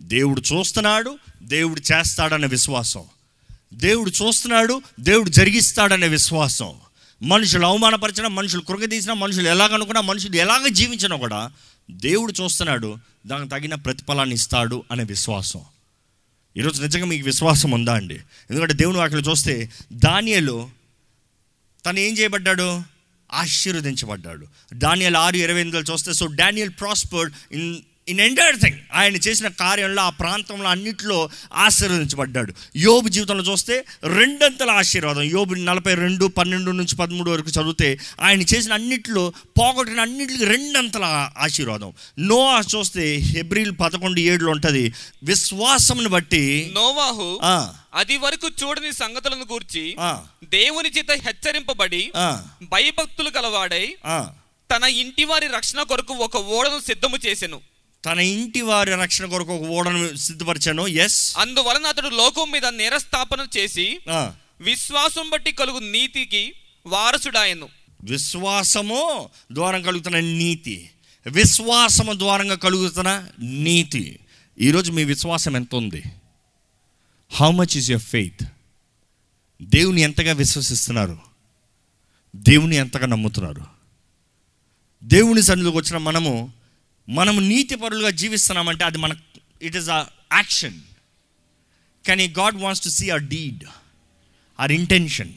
దేవుడు 0.00 0.40
చూస్తున్నాడు 0.40 1.18
దేవుడు 1.42 1.80
చేస్తాడనే 1.80 2.46
విశ్వాసం. 2.46 3.02
దేవుడు 3.74 4.10
చూస్తున్నాడు 4.10 4.82
దేవుడు 5.00 5.30
జరిగిస్తాడనే 5.30 6.08
విశ్వాసం. 6.08 6.72
మనుషులు 7.22 7.66
అవమానపరిచినా 7.66 8.28
మనుషులు 8.28 8.62
కృంగదీసినా 8.62 9.14
మనుషులు 9.14 9.48
ఎలాగనుకున్నా 9.48 10.00
మనుషులు 10.00 10.36
ఎలాగ 10.36 10.68
జీవించినా 10.68 11.16
కూడా 11.16 11.52
దేవుడు 11.90 12.32
చూస్తున్నాడు 12.42 12.96
దానికి 13.26 13.50
తగిన 13.50 13.74
ప్రతిఫలాన్ని 13.74 14.34
ఇస్తాడు 14.34 14.84
అనే 14.90 15.04
విశ్వాసం. 15.04 15.60
ఈరోజు 16.56 16.82
నిజంగా 16.82 17.04
మీకు 17.04 17.24
విశ్వాసం 17.24 17.70
ఉందా 17.70 17.94
అండి? 17.94 18.14
ఎందుకంటే 18.50 18.74
దేవుని 18.74 18.98
వాక్యలు 18.98 19.30
చూస్తే 19.30 19.70
దానియలు 19.92 20.70
తను 21.86 21.98
ఏం 21.98 22.18
చేయబడ్డాడు? 22.18 22.82
ఆశీర్వదించబడ్డాడు. 23.32 24.46
డానియల్ 24.74 25.16
ఆరు 25.16 25.36
ఇరవై 25.36 25.60
ఎనిమిదిలో 25.60 25.94
చూస్తే 25.94 26.12
so 26.12 26.26
Daniel 26.26 26.70
prospered 26.70 27.32
in 27.52 27.76
in 28.08 28.20
entire 28.20 28.56
thing 28.56 28.78
ఆయన 28.92 29.16
చేసిన 29.16 29.48
కార్యంలో 29.58 30.02
ఆ 30.02 30.10
ప్రాంతంలో 30.18 30.68
అన్నింటిలో 30.68 31.18
ఆశీర్వదించబడ్డాడు. 31.64 32.52
యోబు 32.76 33.08
జీవితంలో 33.08 33.42
చూస్తే 33.42 33.74
రెండంతల 34.12 34.70
ఆశీర్వాదం. 34.78 35.22
యోబు 35.30 35.54
నలభై 35.62 35.94
రెండు 35.94 36.24
పన్నెండు 36.38 36.70
నుంచి 36.72 36.96
పదమూడు 36.96 37.30
వరకు 37.30 37.48
చదివితే 37.48 37.88
ఆయన 38.20 38.42
చేసిన 38.52 38.72
అన్నింటిలో 38.72 39.24
పోగొట్టిన 39.58 40.00
అన్నింటికి 40.00 40.44
రెండంతల 40.44 41.04
ఆశీర్వాదం. 41.38 41.90
నోవా 42.24 42.62
చూస్తే 42.74 43.04
హెబ్రిల్ 43.28 43.72
పదకొండు 43.80 44.20
ఏడులో 44.26 44.50
ఉంటుంది 44.50 44.84
విశ్వాసంని 45.24 46.08
బట్టి 46.08 46.44
నోవాహు 46.74 47.28
ఆ, 47.44 47.54
అది 47.94 48.16
వరకు 48.16 48.48
చూడని 48.60 48.92
సంగతులను 48.94 49.44
గూర్చి 49.44 49.84
ఆ, 50.00 50.10
దేవుని 50.50 50.88
చేత 50.88 51.10
హెచ్చరింపబడి 51.26 52.02
ఆ, 52.16 52.28
భయభక్తులు 52.72 53.30
కలవాడై 53.30 53.86
ఆ. 54.08 54.18
తన 54.70 54.84
ఇంటి 55.02 55.24
వారి 55.24 55.46
రక్షణ 55.48 55.82
కొరకు 55.82 56.14
ఒక 56.20 56.36
ఓడను 56.56 56.80
సిద్ధము 56.80 57.16
చేసెను. 57.26 57.58
తన 58.04 58.18
ఇంటి 58.20 58.60
వారి 58.60 58.90
రక్షణ 58.90 59.24
కొరకు 59.24 59.52
ఒక 59.54 59.68
ఓడను 59.68 60.16
సిద్ధపరిచాను? 60.16 60.86
ఎస్ 60.86 61.38
అందువలన 61.38 61.86
అతడు 61.86 62.08
లోకం 62.08 62.50
మీద 62.50 62.66
నేరస్థాపన 62.66 63.46
చేసి 63.56 63.98
విశ్వాసం 64.60 65.30
బట్టి 65.30 65.52
కలుగు 65.52 65.78
నీతికి 65.78 66.52
వారసుడాయను. 66.86 67.68
విశ్వాసము 68.02 69.28
ద్వారం 69.52 69.82
కలుగుతున్న 69.82 70.20
నీతి. 70.20 70.90
విశ్వాసము 71.26 72.12
ద్వారంగా 72.12 72.54
కలుగుతున్న 72.54 73.26
నీతి. 73.38 74.18
ఈరోజు 74.60 74.92
మీ 74.92 75.04
విశ్వాసం 75.04 75.56
ఎంత 75.56 75.74
ఉంది? 75.74 76.02
How 77.32 77.50
much 77.50 77.76
is 77.76 77.90
your 77.90 78.04
faith 78.04 78.44
దేవుని 79.62 80.00
ఎంతగా 80.00 80.32
విశ్వసిస్తున్నారు? 80.32 81.18
దేవుని 82.36 82.76
ఎంతగా 82.76 83.06
నమ్ముతున్నారు? 83.06 83.64
దేవుని 85.04 85.42
సన్నిధికి 85.42 85.76
వచ్చిన 85.76 85.96
మనము 85.96 86.52
మనము 87.08 87.40
నీతి 87.40 87.74
పరులుగా 87.74 88.10
జీవిస్తున్నామంటే 88.10 88.84
అది 88.84 88.98
మన 88.98 89.16
ఇట్ 89.62 89.76
ఈస్ 89.76 89.88
అ 89.88 90.06
యాక్షన్ 90.32 90.80
కానీ 92.08 92.28
God 92.28 92.56
wants 92.56 92.84
to 92.84 92.88
see 92.88 93.10
a 93.10 93.16
deed 93.16 93.64
or 94.60 94.72
intention 94.72 95.34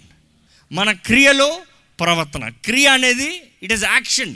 మన 0.71 0.91
క్రియలో 0.91 1.63
ప్రవర్తన. 1.99 2.49
క్రియ 2.49 2.87
అనేది 2.87 3.51
ఇట్ 3.63 3.73
ఈస్ 3.73 3.83
యాక్షన్ 3.83 4.35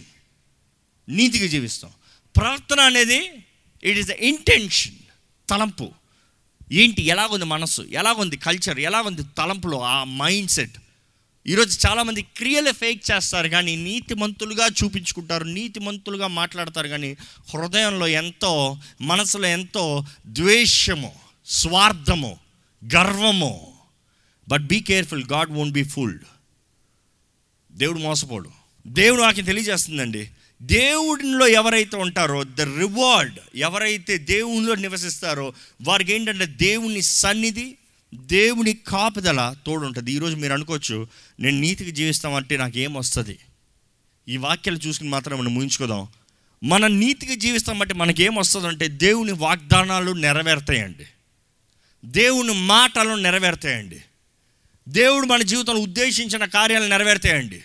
నీతిగా 1.09 1.47
జీవిస్తాం. 1.47 1.91
ప్రవర్తన 2.35 2.79
అనేది 2.79 3.29
ఇట్ 3.83 3.97
ఈస్ 3.97 4.07
ద 4.07 4.11
ఇంటెన్షన్ 4.11 4.95
తలంపు. 5.49 5.93
ఏంటి? 6.71 7.01
ఎలాగుంది 7.01 7.45
మనస్సు? 7.45 7.81
ఎలాగుంది 7.81 8.37
కల్చర్ 8.37 8.79
ఎలాగుంది 8.79 9.23
తలంపులో 9.37 9.81
ఆ 9.81 10.03
మైండ్ 10.03 10.51
సెట్ 10.51 10.77
ఈరోజు 11.47 11.87
చాలామంది 11.87 12.21
క్రియలు 12.21 12.71
ఫేక్ 12.71 13.11
చేస్తారు 13.11 13.47
కానీ 13.47 13.75
నీతిమంతులుగా 13.75 14.67
చూపించుకుంటారు 14.67 15.43
నీతిమంతులుగా 15.43 16.27
మాట్లాడతారు 16.27 16.87
కానీ 16.87 17.17
హృదయంలో 17.53 18.07
ఎంతో 18.07 18.77
మనసులో 19.01 19.47
ఎంతో 19.47 20.05
ద్వేషము 20.27 21.11
స్వార్థము 21.45 22.37
గర్వము. 22.95 23.73
But 24.47 24.61
be 24.61 24.79
careful 24.79 25.23
God 25.23 25.51
won't 25.51 25.73
be 25.73 25.83
fooled 25.83 26.23
దేవుడు 27.71 27.99
మోసపోడు. 27.99 28.51
దేవుడు 28.87 29.21
నాకు 29.21 29.41
తెలియజేస్తుందండి. 29.41 30.29
దేవుడిలో 30.61 31.47
ఎవరైతే 31.47 31.97
ఉంటారో 31.97 32.43
ద 32.43 32.61
రివార్డ్ 32.61 33.39
ఎవరైతే 33.55 34.17
దేవునిలో 34.17 34.75
నివసిస్తారో 34.75 35.53
వారికి 35.81 36.13
ఏంటంటే 36.13 36.45
దేవుని 36.45 37.01
సన్నిధి 37.01 37.75
దేవుని 38.13 38.73
కాపుదల 38.73 39.55
తోడు 39.65 39.85
ఉంటుంది 39.85 40.11
ఈరోజు 40.11 40.35
మీరు 40.35 40.53
అనుకోవచ్చు 40.53 41.07
నేను 41.39 41.59
నీతికి 41.59 41.91
జీవిస్తామంటే 41.91 42.57
నాకు 42.57 42.77
ఏమొస్తుంది 42.77 43.39
ఈ 44.27 44.37
వాక్యాలు 44.37 44.79
చూసుకుని 44.87 45.09
మాత్రం 45.09 45.39
మనం 45.39 45.53
ముగించుకోదాం. 45.53 46.07
మన 46.63 46.87
నీతికి 46.87 47.35
జీవిస్తామంటే 47.35 47.79
బట్టి 47.79 47.99
మనకేమొస్తుందంటే 47.99 48.87
దేవుని 48.87 49.31
వాగ్దానాలు 49.31 50.11
నెరవేరుతాయండి. 50.11 51.05
దేవుని 52.05 52.53
మాటలు 52.53 53.15
నెరవేరుతాయండి. 53.15 54.01
దేవుడు 54.89 55.25
మన 55.25 55.41
జీవితంలో 55.41 55.79
ఉద్దేశించిన 55.79 56.45
కార్యాలు 56.45 56.87
నెరవేరుతాయండి. 56.87 57.61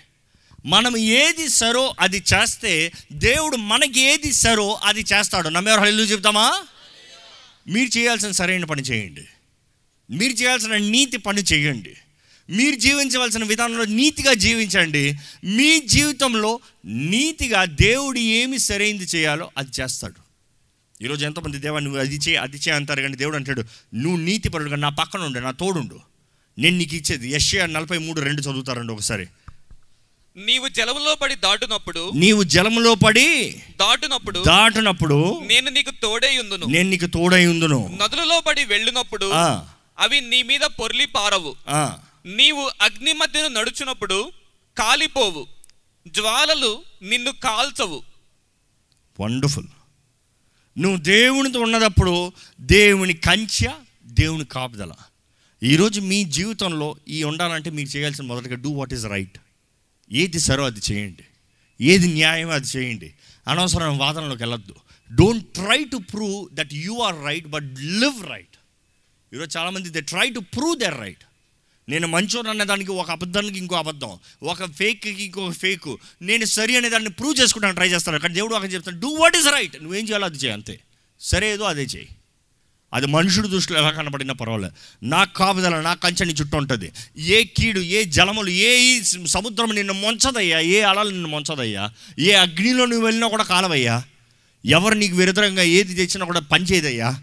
మనం 0.67 0.97
ఏది 0.97 1.49
సరో 1.49 1.95
అది 2.01 2.17
చేస్తే 2.17 2.93
దేవుడు 3.13 3.57
మనకి 3.57 4.01
ఏది 4.01 4.33
సరో 4.33 4.81
అది 4.85 5.01
చేస్తాడు. 5.01 5.49
నమ్మేవారు 5.49 5.83
హల్లు 5.83 6.03
చెప్తామా? 6.03 6.63
మీరు 7.69 7.99
చేయాల్సిన 7.99 8.31
సరైన 8.31 8.65
పని 8.65 8.83
చేయండి. 8.83 9.27
మీరు 10.11 10.33
చేయాల్సిన 10.33 10.77
నీతి 10.77 11.17
పని 11.17 11.43
చేయండి. 11.43 11.95
మీరు 12.51 12.75
జీవించవలసిన 12.75 13.45
విధానంలో 13.45 13.85
నీతిగా 13.85 14.35
జీవించండి. 14.35 15.19
మీ 15.45 15.81
జీవితంలో 15.81 16.61
నీతిగా 16.85 17.65
దేవుడు 17.65 18.19
ఏమి 18.19 18.59
సరైనది 18.59 19.05
చేయాలో 19.05 19.51
అది 19.59 19.71
చేస్తాడు. 19.81 20.31
ఈరోజు 21.05 21.25
ఎంతమంది 21.25 21.59
దేవా 21.59 21.79
నువ్వు 21.79 22.01
అది 22.01 22.17
చేయి 22.17 22.37
అది 22.37 22.57
చేయి 22.57 22.77
అంటారు 22.77 23.01
కానీ 23.01 23.17
దేవుడు 23.17 23.37
అంటాడు 23.37 23.65
నువ్వు 23.95 24.21
నీతి 24.21 24.49
పరుడుగా 24.49 24.77
నా 24.77 24.89
పక్కన 24.89 25.21
ఉండు 25.21 25.39
నా 25.39 25.51
తోడుండు. 25.51 26.01
నేను 26.59 26.77
నీకు 26.77 26.97
ఇచ్చేది. 26.97 27.31
యశ్యా 27.31 27.67
నలభై 27.67 27.99
మూడు 27.99 28.21
రెండు 28.21 28.41
చదువుతారండి 28.41 28.93
ఒకసారి. 28.93 29.27
నీవు 30.37 30.69
జలములో 30.69 31.15
పడి 31.15 31.35
దాటునప్పుడు 31.35 32.13
నీవు 32.15 32.43
జలములో 32.43 32.95
పడి 32.95 33.51
దాటునప్పుడు 33.81 34.41
దాటినప్పుడు 34.41 35.41
నేను 35.47 35.71
నీకు 35.71 35.91
తోడే 35.91 36.39
ఉందును. 36.39 36.67
నేను 36.67 36.91
నీకు 36.91 37.07
తోడై 37.07 37.47
ఉందును. 37.47 37.99
నదులలో 38.03 38.41
పడి 38.41 38.65
వెళ్ళినప్పుడు 38.65 39.31
అవి 40.01 40.21
నీ 40.21 40.43
మీద 40.43 40.61
పొర్లి 40.61 41.07
పారవు. 41.07 41.57
నీవు 42.27 42.71
అగ్ని 42.81 43.13
మధ్యను 43.13 43.49
నడుచునప్పుడు 43.49 44.33
కాలిపోవు. 44.79 45.47
జ్వాలలు 46.09 46.83
నిన్ను 47.03 47.33
కాల్చవు. 47.33 48.03
వండర్ఫుల్. 49.21 49.67
నువ్వు 50.79 50.99
దేవునితో 50.99 51.61
ఉన్నదప్పుడు 51.61 52.33
దేవుని 52.61 53.13
కంచె 53.13 53.71
దేవుని 54.05 54.45
కాపుదల. 54.45 54.93
ఈరోజు 55.63 56.01
మీ 56.01 56.25
జీవితంలో 56.25 56.97
ఈ 57.09 57.25
ఉండాలంటే 57.25 57.71
మీరు 57.71 57.89
చేయాల్సిన 57.89 58.25
మొదటిగా 58.25 58.55
డూ 58.55 58.71
వాట్ 58.71 58.95
ఈస్ 58.95 59.05
రైట్ 59.05 59.39
ఏది 60.13 60.39
సరో 60.41 60.65
అది 60.65 60.81
చేయండి. 60.93 61.25
ఏది 61.85 62.13
న్యాయం 62.13 62.51
అది 62.51 62.67
చేయండి. 62.77 63.15
అనవసరమైన 63.49 63.99
వాదనలోకి 63.99 64.43
వెళ్ళొద్దు. 64.43 64.75
Don't 65.13 65.47
try 65.55 65.85
to 65.85 65.97
prove 65.97 66.55
that 66.55 66.75
you 66.75 66.95
are 66.99 67.25
right 67.25 67.47
but 67.47 67.75
live 67.81 68.29
right 68.31 68.50
ఈరోజు 69.35 69.59
చాలామంది 69.59 69.89
they 69.89 70.01
try 70.01 70.31
to 70.31 70.41
prove 70.41 70.79
their 70.79 71.01
right 71.01 71.25
నేను 71.89 72.09
మంచోడు 72.09 72.49
అనేదానికి 72.49 72.91
ఒక 72.91 73.11
అబద్ధానికి 73.11 73.59
ఇంకో 73.59 73.77
అబద్ధం 73.77 74.19
ఒక 74.43 74.65
ఫేక్కి 74.65 75.23
ఇంకో 75.23 75.51
ఫేక్ 75.51 75.97
నేను 76.23 76.45
సరి 76.45 76.77
అనే 76.77 76.89
దాన్ని 76.89 77.11
ప్రూవ్ 77.11 77.41
చేసుకుంటాను 77.41 77.75
ట్రై 77.75 77.89
చేస్తాను. 77.89 78.19
కానీ 78.19 78.35
దేవుడు 78.35 78.55
అక్కడ 78.55 78.73
చెప్తాను 78.73 79.01
డూ 79.01 79.09
వాట్ 79.09 79.37
ఈస్ 79.37 79.47
రైట్ 79.47 79.83
నువ్వేం 79.83 80.09
చేయాలో 80.09 80.27
అది 80.27 80.39
చేయి 80.39 80.53
అంతే. 80.53 80.81
సరే 81.21 81.53
ఏదో 81.53 81.65
అదే 81.65 81.83
చేయి. 81.83 82.09
అది 82.95 83.07
మనుషుడు 83.07 83.49
దృష్టిలో 83.49 83.79
ఎలా 83.79 83.91
కనబడినా 83.91 84.35
పర్వాలేదు. 84.35 84.73
నా 85.03 85.25
కాపుదల 85.25 85.81
నా 85.81 85.95
కంచెని 85.95 86.33
చుట్టూ 86.33 86.57
ఉంటుంది. 86.57 86.93
ఏ 87.19 87.45
కీడు 87.45 87.81
ఏ 87.81 88.05
జలములు 88.05 88.51
ఏ 88.51 89.01
సముద్రం 89.27 89.75
నిన్ను 89.75 89.93
మొంచదయ్యా? 89.93 90.61
ఏ 90.61 90.81
అలలు 90.81 91.11
నిన్ను 91.11 91.29
మంచదయ్యా? 91.29 91.91
ఏ 92.19 92.33
అగ్నిలో 92.33 92.87
నువ్వు 92.87 93.05
వెళ్ళినా 93.05 93.29
కూడా 93.29 93.45
కాలవయ్యా? 93.45 94.05
ఎవరు 94.67 94.95
నీకు 94.95 95.17
విరుద్ధంగా 95.17 95.63
ఏది 95.63 95.95
తెచ్చినా 95.95 96.27
కూడా 96.27 96.41
పనిచేయదయ్యా 96.41 97.23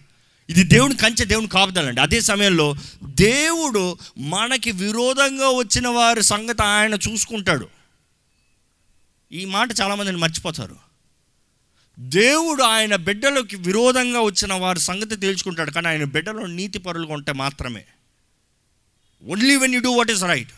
ఇది 0.49 0.63
దేవుని 0.63 0.95
కంచె 0.95 1.25
దేవుని 1.25 1.47
కాపుదలండి. 1.47 2.01
అదే 2.01 2.21
సమయంలో 2.21 2.75
దేవుడు 3.03 3.97
మనకి 4.17 4.71
విరోధంగా 4.71 5.49
వచ్చిన 5.49 5.87
వారి 5.87 6.23
సంగతి 6.23 6.63
ఆయన 6.63 6.93
చూసుకుంటాడు. 6.93 7.67
ఈ 9.31 9.45
మాట 9.45 9.69
చాలామందిని 9.81 10.17
మర్చిపోతారు. 10.17 10.75
దేవుడు 11.99 12.63
ఆయన 12.63 12.95
బిడ్డలకి 12.95 13.55
విరోధంగా 13.55 14.21
వచ్చిన 14.21 14.53
వారి 14.53 14.79
సంగతి 14.79 15.15
తేల్చుకుంటాడు 15.15 15.71
కానీ 15.71 15.87
ఆయన 15.87 16.03
బిడ్డలో 16.03 16.45
నీతి 16.45 16.79
పరులుగా 16.79 17.13
ఉంటే 17.13 17.33
మాత్రమే. 17.33 17.85
Only 19.25 19.55
when 19.55 19.73
you 19.73 19.81
do 19.81 19.91
what 19.91 20.11
is 20.11 20.23
right 20.23 20.51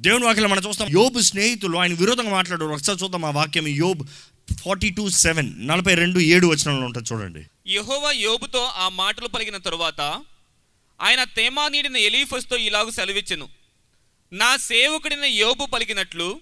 దేవుని 0.00 0.24
వాక్యం 0.24 0.50
మనం 0.50 0.62
చూస్తాం 0.68 0.88
యోబు 0.88 1.20
స్నేహితులు 1.20 1.78
ఆయన 1.78 1.94
విరోధంగా 1.94 2.30
మాట్లాడారు. 2.30 2.70
ఒకసారి 2.70 2.98
చూద్దాం 3.02 3.24
ఆ 3.24 3.30
వాక్యం 3.30 3.66
యోబ్ 3.66 4.06
ఫార్టీ 4.64 4.90
టూ 4.90 5.10
సెవెన్ 5.10 5.68
నలభై 5.68 5.94
రెండు 5.94 6.18
ఏడు 6.18 6.46
వచనంలో 6.46 6.86
ఉంటుంది 6.86 7.08
చూడండి. 7.12 7.46
యెహోవా 7.66 8.12
యోబుతో 8.12 8.64
ఆ 8.64 8.88
మాటలు 8.88 9.28
పలికిన 9.28 9.56
తరువాత 9.56 10.00
ఆయన 11.00 11.24
తేమానీడిన 11.24 11.96
ఎలీఫస్తో 11.96 12.56
ఇలాగ 12.56 12.90
సెలవిచ్చెను. 12.90 13.48
నా 14.32 14.56
సేవకుడిన 14.56 15.24
యోబు 15.24 15.66
పలికినట్లు 15.66 16.40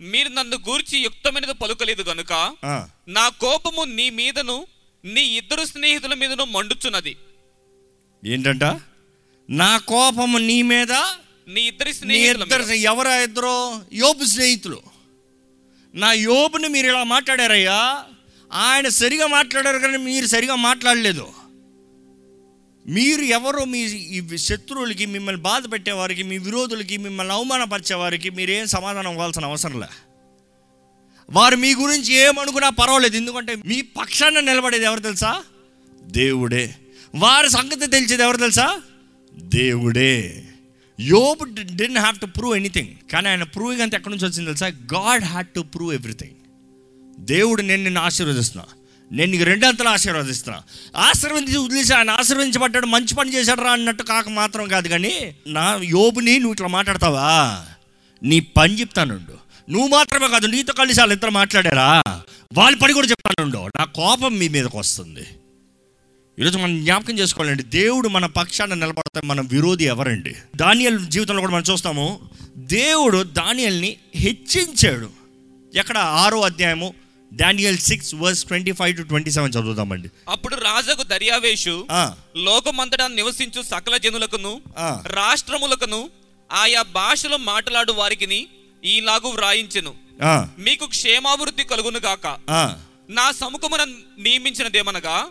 మీరు 0.00 0.28
నన్ను 0.28 0.56
గూర్చి 0.56 0.98
యుక్తమైనది 0.98 1.52
పలుకలేదు 1.52 2.02
గనుక 2.02 2.56
నా 3.08 3.28
కోపము 3.28 3.84
నీ 3.84 4.10
మీదను 4.10 4.66
నీ 5.04 5.22
ఇద్దరు 5.22 5.64
స్నేహితుల 5.64 6.14
మీదను 6.14 6.44
మండుచున్నది. 6.44 7.16
ఏంటంట? 8.24 8.64
నా 9.50 9.78
కోపము 9.78 10.38
నీ 10.38 10.62
మీద 10.62 10.92
నీ 11.48 11.62
ఇద్దరి 11.62 11.94
స్నేహితుల. 11.94 12.72
ఎవరా 12.72 13.14
ఇద్దరు? 13.16 13.82
యోబు 13.92 14.24
స్నేహితులు. 14.24 14.82
నా 15.94 16.12
యోబుని 16.12 16.68
మీరు 16.68 16.86
ఇలా 16.86 17.04
మాట్లాడారయ్యా? 17.04 18.04
ఆయన 18.52 18.88
సరిగా 18.88 19.26
మాట్లాడారు 19.26 19.78
కానీ 19.78 19.96
మీరు 19.96 20.26
సరిగా 20.26 20.54
మాట్లాడలేదు. 20.54 21.28
మీరు 22.86 23.22
ఎవరో 23.22 23.64
మీ 23.64 23.78
ఈ 23.78 24.36
శత్రువులకి 24.36 25.06
మిమ్మల్ని 25.06 25.42
బాధ 25.42 25.62
పెట్టేవారికి 25.72 26.22
మీ 26.22 26.38
విరోధులకి 26.38 26.96
మిమ్మల్ని 26.96 27.34
అవమానపరిచేవారికి 27.34 28.30
మీరేం 28.30 28.66
సమాధానం 28.66 29.12
ఇవ్వాల్సిన 29.12 29.44
అవసరం 29.44 29.80
లే. 29.80 29.86
వారు 31.30 31.56
మీ 31.56 31.74
గురించి 31.74 32.14
ఏమనుకున్నా 32.14 32.68
పర్వాలేదు. 32.68 33.16
ఎందుకంటే 33.16 33.56
మీ 33.66 33.80
పక్షాన 33.80 34.40
నిలబడేది 34.40 34.84
ఎవరు 34.84 35.00
తెలుసా? 35.00 35.42
దేవుడే. 36.02 36.74
వారి 37.14 37.50
సంగతి 37.50 37.86
తెలిసేది 37.86 38.22
ఎవరు 38.22 38.36
తెలుసా? 38.36 38.80
దేవుడే. 39.34 40.44
Job 41.00 41.54
didn't 41.76 41.96
have 41.96 42.18
to 42.18 42.26
prove 42.26 42.56
anything 42.56 43.12
కానీ 43.12 43.28
ఆయన 43.28 43.42
ప్రూవింగ్ 43.42 43.82
అంతా 43.82 43.98
ఎక్కడి 43.98 44.16
నుంచి 44.16 44.26
వచ్చింది 44.26 44.44
తెలుసా? 44.44 44.66
God 44.66 45.24
had 45.24 45.48
to 45.48 45.60
prove 45.60 45.94
everything 45.94 46.34
దేవుడు 47.18 47.62
నేను 47.62 47.82
నిన్ను 47.82 48.00
ఆశీర్వదిస్తున్నా. 48.00 48.64
నేను 49.12 49.32
నీకు 49.32 49.44
రెండంతలు 49.44 49.88
ఆశీర్వదిస్తున్నా. 49.88 50.62
ఆశీర్వదించి 50.96 51.58
వదిలేసి 51.58 51.94
ఆయన 51.94 52.10
ఆశీర్వదించబడ్డాడు 52.10 52.86
మంచి 52.86 53.14
పని 53.14 53.34
చేశాడు 53.34 53.60
రా 53.60 53.72
అన్నట్టు 53.72 54.02
కాక 54.02 54.28
మాత్రం 54.28 54.68
కాదు 54.68 54.88
కానీ 54.88 55.36
నా 55.46 55.80
యోబుని 55.82 56.38
నువ్వు 56.38 56.52
ఇట్లా 56.52 56.66
మాట్లాడతావా? 56.66 57.64
నీ 58.22 58.40
పని 58.40 58.80
చెప్తానుండు 58.80 59.48
నువ్వు 59.70 59.88
మాత్రమే 59.88 60.28
కాదు 60.28 60.46
నీతో 60.46 60.72
కలిసి 60.72 61.00
వాళ్ళు 61.00 61.12
ఇద్దరు 61.14 61.30
మాట్లాడారా? 61.30 62.02
వాళ్ళ 62.52 62.76
పని 62.76 62.92
కూడా 62.92 63.06
చెప్తానుండు 63.06 63.70
నా 63.76 63.84
కోపం 63.84 64.38
మీ 64.38 64.48
మీదకి 64.48 64.76
వస్తుంది. 64.76 65.26
ఈరోజు 66.38 66.58
మనం 66.58 66.84
జ్ఞాపకం 66.84 67.18
చేసుకోవాలండి 67.18 67.62
దేవుడు 67.62 68.08
మన 68.08 68.26
పక్షాన 68.26 68.74
నిలబడతాం 68.74 69.28
మన 69.28 69.40
విరోధి 69.40 69.84
ఎవరండి? 69.84 70.34
దానియల్ 70.56 71.06
జీవితంలో 71.06 71.40
కూడా 71.40 71.52
మనం 71.52 71.64
చూస్తాము 71.72 72.20
దేవుడు 72.56 73.22
దానియల్ని 73.22 73.96
హెచ్చించాడు. 74.14 75.10
ఎక్కడ? 75.74 75.98
ఆరో 75.98 76.40
అధ్యాయము 76.40 76.94
Daniel 77.32 77.78
six 77.78 78.14
verse 78.14 78.44
twenty 78.44 78.72
five 78.72 78.96
to 78.96 79.02
twenty 79.02 79.30
seven 79.30 79.52
చదువుదామండి. 79.52 80.10
అప్పుడు 80.28 80.54
రాజుకు 80.54 81.02
దర్యావేషు 81.02 81.86
లోకమంతటా 82.36 83.06
నివసించు 83.06 83.62
సకల 83.62 83.96
జనులకును. 83.96 84.60
రాష్ట్రములకును 85.06 86.10
ఆయా 86.52 86.82
భాషలు 86.82 87.36
మాట్లాడు 87.36 87.92
వారికిని 87.92 88.46
ఈలాగు 88.84 89.28
వ్రాయించెను. 89.28 89.94
మీకు 90.58 90.86
క్షేమాభివృద్ధి 90.86 91.64
కలుగును 91.64 91.98
గాక. 91.98 92.26
నా 93.10 93.32
సముఖమున 93.32 93.84
నియమించినదేమనగా 94.18 95.26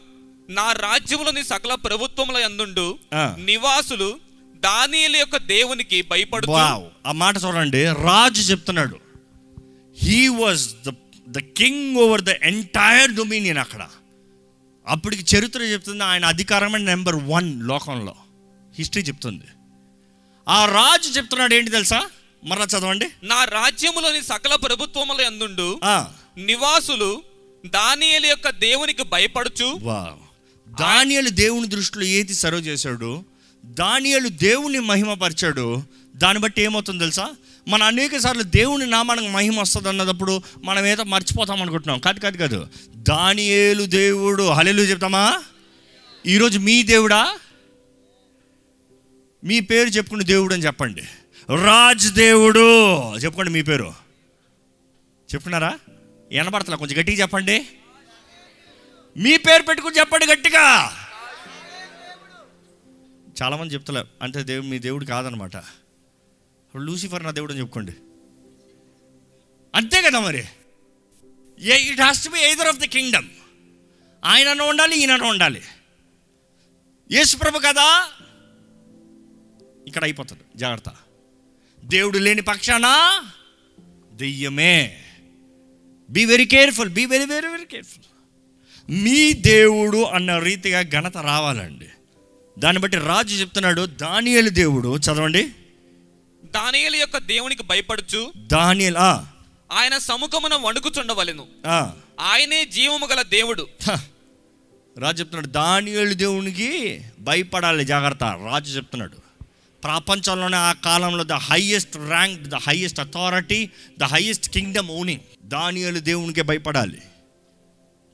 నా 0.49 0.71
రాజ్యములోని 0.71 1.43
సకల 1.43 1.75
ప్రభుత్వముల 1.75 2.37
యందుండు 2.37 2.99
ఆ. 3.13 3.35
నివాసులు 3.45 4.19
దానియేలు 4.55 5.17
యొక్క 5.17 5.37
దేవునికి 5.37 6.01
భయపడుతూ 6.01 6.51
వావ్. 6.51 7.07
ఆ 7.07 7.11
మాట 7.11 7.35
చూడండి. 7.45 7.83
రాజు 7.85 8.41
చెప్తున్నాడు. 8.41 8.99
He 10.03 10.27
was 10.27 10.69
the 10.87 10.89
the 11.27 11.39
king 11.39 11.97
over 11.97 12.21
the 12.21 12.29
entire 12.43 13.11
dominion 13.11 13.57
అక్కడ. 13.57 13.87
అప్పటికి 14.87 15.37
చరిత్ర 15.37 15.61
చెప్తుంది 15.61 16.03
ఆయన 16.03 16.25
అధికారమే 16.25 16.77
నెంబర్ 16.79 17.15
వన్ 17.15 17.67
లోకంలో. 17.67 18.15
హిస్టరీ 18.75 19.01
చెప్తుంది. 19.01 19.45
ఆ 20.47 20.65
రాజు 20.65 21.09
చెప్తున్నాడు 21.09 21.53
ఏంటి 21.53 21.71
తెలుసా? 21.71 22.09
మరలా 22.43 22.65
చదవండి. 22.65 23.07
నా 23.23 23.43
రాజ్యములోని 23.43 24.23
సకల 24.23 24.55
ప్రభుత్వముల 24.55 25.21
యందుండు 25.21 25.79
ఆ, 25.83 26.13
నివాసులు 26.37 27.23
దానియేలు 27.65 28.27
యొక్క 28.27 28.49
దేవునికి 28.49 29.03
భయపడుచు 29.03 29.79
వావ్ 29.81 30.19
దానియలు 30.79 31.29
దేవుని 31.29 31.67
దృష్టిలో 31.67 32.03
ఏది 32.03 32.33
సర్వ్ 32.33 32.67
చేశాడు? 32.67 33.23
దానియలు 33.67 34.29
దేవుని 34.29 34.79
మహిమపరిచాడు. 34.79 35.83
దాన్ని 36.15 36.43
బట్టి 36.43 36.61
ఏమవుతుంది 36.61 36.99
తెలుసా? 36.99 37.29
మన 37.67 37.83
అనేక 37.83 38.17
సార్లు 38.17 38.43
దేవుని 38.43 38.85
నామానికి 38.85 39.27
మహిమ 39.27 39.59
వస్తుంది 39.59 39.89
అన్నప్పుడు 39.89 40.41
మనం 40.63 40.85
ఏదో 40.85 41.03
మర్చిపోతాం 41.03 41.61
అనుకుంటున్నాం. 41.61 41.99
కాదు 41.99 42.19
కాదు 42.19 42.37
కాదు. 42.37 42.67
దానియేలు 42.95 43.85
దేవుడు. 43.85 44.49
హలెలు 44.49 44.81
చెప్తామా? 44.81 45.43
ఈరోజు 46.25 46.59
మీ 46.59 46.83
దేవుడా? 46.83 47.35
మీ 49.43 49.59
పేరు 49.59 49.89
చెప్పుకునే 49.89 50.23
దేవుడు 50.23 50.53
అని 50.53 50.65
చెప్పండి. 50.65 51.01
రాజ్ 51.63 52.13
దేవుడు. 52.13 52.95
చెప్పుకోండి 53.17 53.51
మీ 53.51 53.61
పేరు. 53.61 53.93
చెప్పుకున్నారా? 55.33 55.79
వినపడతలా 56.31 56.75
కొంచెం 56.75 56.99
గట్టిగా 56.99 57.21
చెప్పండి. 57.21 57.67
మీ 59.17 59.37
పేరు 59.37 59.63
పెట్టుకుని 59.63 59.99
చెప్పండి 59.99 60.25
గట్టిగా. 60.25 60.93
చాలామంది 63.43 63.73
చెప్తలే 63.73 64.03
అంటే 64.21 64.43
దేవుడు 64.43 64.67
మీ 64.67 64.79
దేవుడు 64.79 65.05
కాదనమాట. 65.05 65.57
లూసిఫర్ 66.77 67.23
నా 67.23 67.31
దేవుడు 67.31 67.51
అని 67.51 67.61
చెప్పుకోండి. 67.61 67.91
అంతే 69.75 70.01
కదా 70.01 70.19
మరి. 70.19 70.43
ఏ 71.59 71.91
it 71.91 72.01
has 72.01 72.25
to 72.25 72.29
be 72.29 72.39
either 72.39 72.67
of 72.67 72.77
the 72.77 72.83
kingdom 72.83 73.29
ఆయనను 74.25 74.65
ఉండాలి 74.65 74.97
ఈయనను 74.97 75.25
ఉండాలి. 75.25 75.61
యేసుప్రభు 77.11 77.59
కదా? 77.59 78.09
ఇక్కడ 79.87 80.03
అయిపోతుంది 80.03 80.43
జాగ్రత్త. 80.55 80.95
దేవుడు 81.85 82.17
లేని 82.17 82.41
పక్షాన 82.41 82.83
దెయ్యమే. 84.11 85.03
Be 86.09 86.25
very 86.25 86.45
careful 86.45 86.89
be 86.89 87.05
very 87.05 87.25
very 87.25 87.47
very 87.47 87.65
careful 87.65 88.03
మీ 88.91 89.33
దేవుడు 89.33 90.03
అన్న 90.03 90.37
రీతిగా 90.37 90.81
ఘనత 90.81 91.17
రావాలండి. 91.17 91.89
దాన్ని 92.57 92.81
బట్టి 92.81 92.97
రాజు 92.97 93.35
చెప్తున్నాడు 93.35 93.85
దానియేలు 93.85 94.49
దేవుడు 94.49 94.97
చదవండి. 94.97 95.43
దానియేలు 96.45 96.95
యొక్క 96.95 97.17
దేవునికి 97.17 97.63
భయపడుచు. 97.63 98.31
దానియల్ 98.37 98.97
ఆయన 99.73 99.97
సముఖమున 99.97 100.55
వణుకుచుండవలెను. 100.55 101.45
ఆయనే 102.19 102.65
జీవము 102.65 103.05
గల 103.05 103.21
దేవుడు. 103.21 103.67
రాజు 104.97 105.19
చెప్తున్నాడు 105.19 105.47
దానియేలు 105.47 106.13
దేవునికి 106.13 107.01
భయపడాలి 107.19 107.85
జాగ్రత్త 107.85 108.23
రాజు 108.23 108.75
చెప్తున్నాడు. 108.77 109.17
ప్రపంచంలోనే 109.83 110.57
ఆ 110.57 110.73
కాలంలో 110.73 111.23
the 111.23 111.31
highest 111.31 111.97
rank 111.97 112.41
the 112.41 112.55
highest 112.55 112.99
authority 112.99 113.69
the 113.99 114.03
highest 114.03 114.49
kingdom 114.49 114.89
owning 114.89 115.21
దానియలు 115.43 115.99
దేవునికే 115.99 116.41
భయపడాలి. 116.41 117.01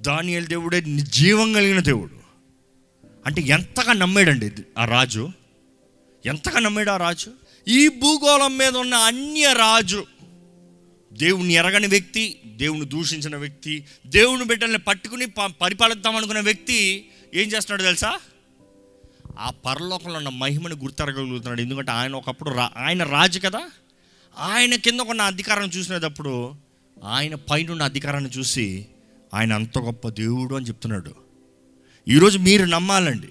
దానియలు 0.01 0.45
దేవుడే 0.45 0.83
జీవం 1.01 1.53
కలిగిన 1.53 1.79
దేవుడు. 1.79 2.22
అంటే 3.25 3.41
ఎంతగా 3.41 3.93
నమ్మాడండి 3.93 4.51
ఆ 4.77 4.85
రాజు? 4.85 5.29
ఎంతగా 6.25 6.59
నమ్మాడు 6.59 6.89
ఆ 6.89 6.97
రాజు? 6.97 7.31
ఈ 7.67 7.87
భూగోళం 7.87 8.57
మీద 8.57 8.77
ఉన్న 8.77 8.93
అన్య 8.93 9.53
రాజు 9.53 10.05
దేవుని 11.13 11.53
ఎరగని 11.53 11.87
వ్యక్తి 11.87 12.39
దేవుని 12.45 12.85
దూషించిన 12.85 13.35
వ్యక్తి 13.35 13.85
దేవుని 14.07 14.45
బిడ్డల్ని 14.45 14.77
పట్టుకుని 14.77 15.25
ప- 15.25 15.51
పరిపాలిద్దాం 15.61 16.15
అనుకున్న 16.15 16.39
వ్యక్తి 16.39 17.05
ఏం 17.33 17.47
చేస్తున్నాడు 17.47 17.83
తెలుసా? 17.83 18.19
ఆ 19.39 19.49
పరలోకంలో 19.49 20.17
ఉన్న 20.17 20.29
మహిమను 20.29 20.75
గుర్తెరగలుగుతున్నాడు. 20.75 21.61
ఎందుకంటే 21.61 21.91
ఆయన 21.91 22.15
ఒకప్పుడు 22.15 22.49
రా 22.49 22.71
ఆయన 22.77 23.03
రాజు 23.03 23.39
కదా. 23.39 23.61
ఆయన 24.37 24.75
కింద 24.75 24.99
ఉన్న 24.99 25.21
అధికారం 25.21 25.67
చూసినప్పుడు 25.67 26.55
ఆయన 27.03 27.35
పైన 27.35 27.71
ఉన్న 27.71 27.83
అధికారాన్ని 27.83 28.29
చూసి 28.29 28.85
ఆయన 29.33 29.53
అంత 29.53 29.79
గొప్ప 29.79 30.09
దేవుడు 30.09 30.55
అని 30.55 30.65
చెప్తున్నాడు. 30.65 31.22
ఈరోజు 32.09 32.37
మీరు 32.37 32.65
నమ్మాలండి. 32.65 33.29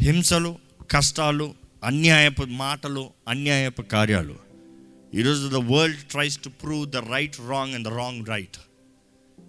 హింసలు 0.00 0.58
కష్టాలు 0.90 1.54
అన్యాయపు 1.84 2.42
మాటలు 2.42 3.10
అన్యాయపు 3.28 3.82
కార్యాలు. 3.82 4.36
ఈరోజు 5.14 5.48
the 5.48 5.54
world 5.54 5.98
tries 5.98 6.38
to 6.38 6.48
prove 6.48 6.90
the 6.90 6.96
right 6.96 7.36
wrong 7.48 7.74
and 7.74 7.88
the 7.88 7.90
wrong 7.90 8.26
right 8.26 8.56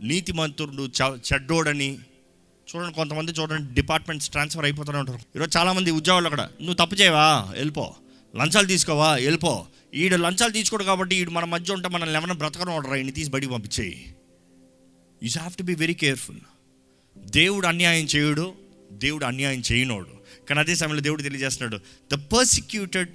నీతిమంతుడు 0.01 0.89
చ- 1.03 1.19
చెడ్డోడని 1.33 1.97
చూడండి 2.75 2.93
కొంతమంది 2.93 3.31
చూడండి 3.31 3.73
డిపార్ట్మెంట్స్ 3.73 4.29
ట్రాన్స్ఫర్ 4.29 4.63
అయిపోతూనే 4.63 4.99
ఉంటారు. 4.99 5.19
ఈరోజు 5.35 5.57
చాలామంది 5.57 5.91
ఉద్యోగాలు 5.91 6.25
అక్కడ 6.25 6.41
నువ్వు 6.41 6.73
తప్పు 6.73 6.95
చేయవా? 6.95 7.47
వెళ్ళిపో. 7.51 7.95
లంచాలు 8.35 8.67
తీసుకోవా? 8.67 9.15
వెళ్ళిపో. 9.15 9.65
ఈడు 9.95 10.15
లంచాలు 10.15 10.51
తీసుకోడు 10.51 10.83
కాబట్టి 10.83 11.15
ఈడు 11.15 11.31
మన 11.31 11.45
మధ్య 11.45 11.73
ఉంటే 11.73 11.89
మనల్ని 11.89 12.15
ఎవరైనా 12.15 12.33
బ్రతకను 12.33 12.75
ఆర్డర్ 12.75 12.93
ఈయన 12.93 13.09
తీసి 13.09 13.29
బయటికి 13.29 13.51
పంపించేయి. 13.51 14.15
You 15.23 15.29
have 15.29 15.53
to 15.53 15.63
be 15.63 15.75
very 15.75 15.93
careful 15.93 16.37
దేవుడు 17.17 17.67
అన్యాయం 17.67 18.05
చేయుడు 18.05 18.53
దేవుడు 18.91 19.25
అన్యాయం 19.25 19.63
చేయనోడు. 19.71 20.21
కానీ 20.49 20.59
అదే 20.59 20.75
సమయంలో 20.75 21.01
దేవుడు 21.01 21.23
తెలియజేస్తున్నాడు 21.23 21.81
ద 22.15 22.19
పర్సిక్యూటెడ్ 22.19 23.09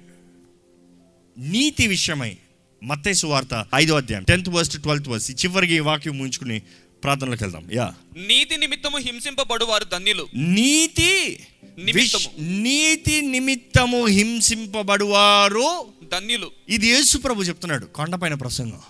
నీతి 1.37 1.87
విషయమై 1.87 2.37
మత్తయి 2.83 3.13
సువార్త 3.13 3.65
ఐదో 3.75 3.95
అధ్యాయం 3.95 4.23
టెన్త్ 4.23 4.49
వర్స్ 4.49 4.81
ట్వెల్త్ 4.81 5.07
వర్స్. 5.07 5.31
చివరికి 5.31 5.73
ఈ 5.73 5.79
వాక్యం 5.79 6.17
ముంచుకుని 6.17 6.61
ప్రార్థనలోకి 7.03 7.43
వెళ్దాం. 7.43 7.69
యా. 7.73 7.93
నీతి 8.17 8.57
నిమిత్తము 8.57 8.97
హింసింపబడు 8.97 9.65
వారు 9.65 9.83
ధన్యులు. 9.83 10.27
నీతి 10.35 11.39
నీతి 12.39 13.21
నిమిత్తము 13.21 14.05
హింసింపబడువారు 14.05 15.85
ధన్యులు. 16.11 16.51
ఇది 16.69 16.87
యేసు 16.87 17.17
ప్రభు 17.17 17.43
చెప్తున్నాడు 17.43 17.85
కొండపైన 17.85 18.33
ప్రసంగం. 18.33 18.81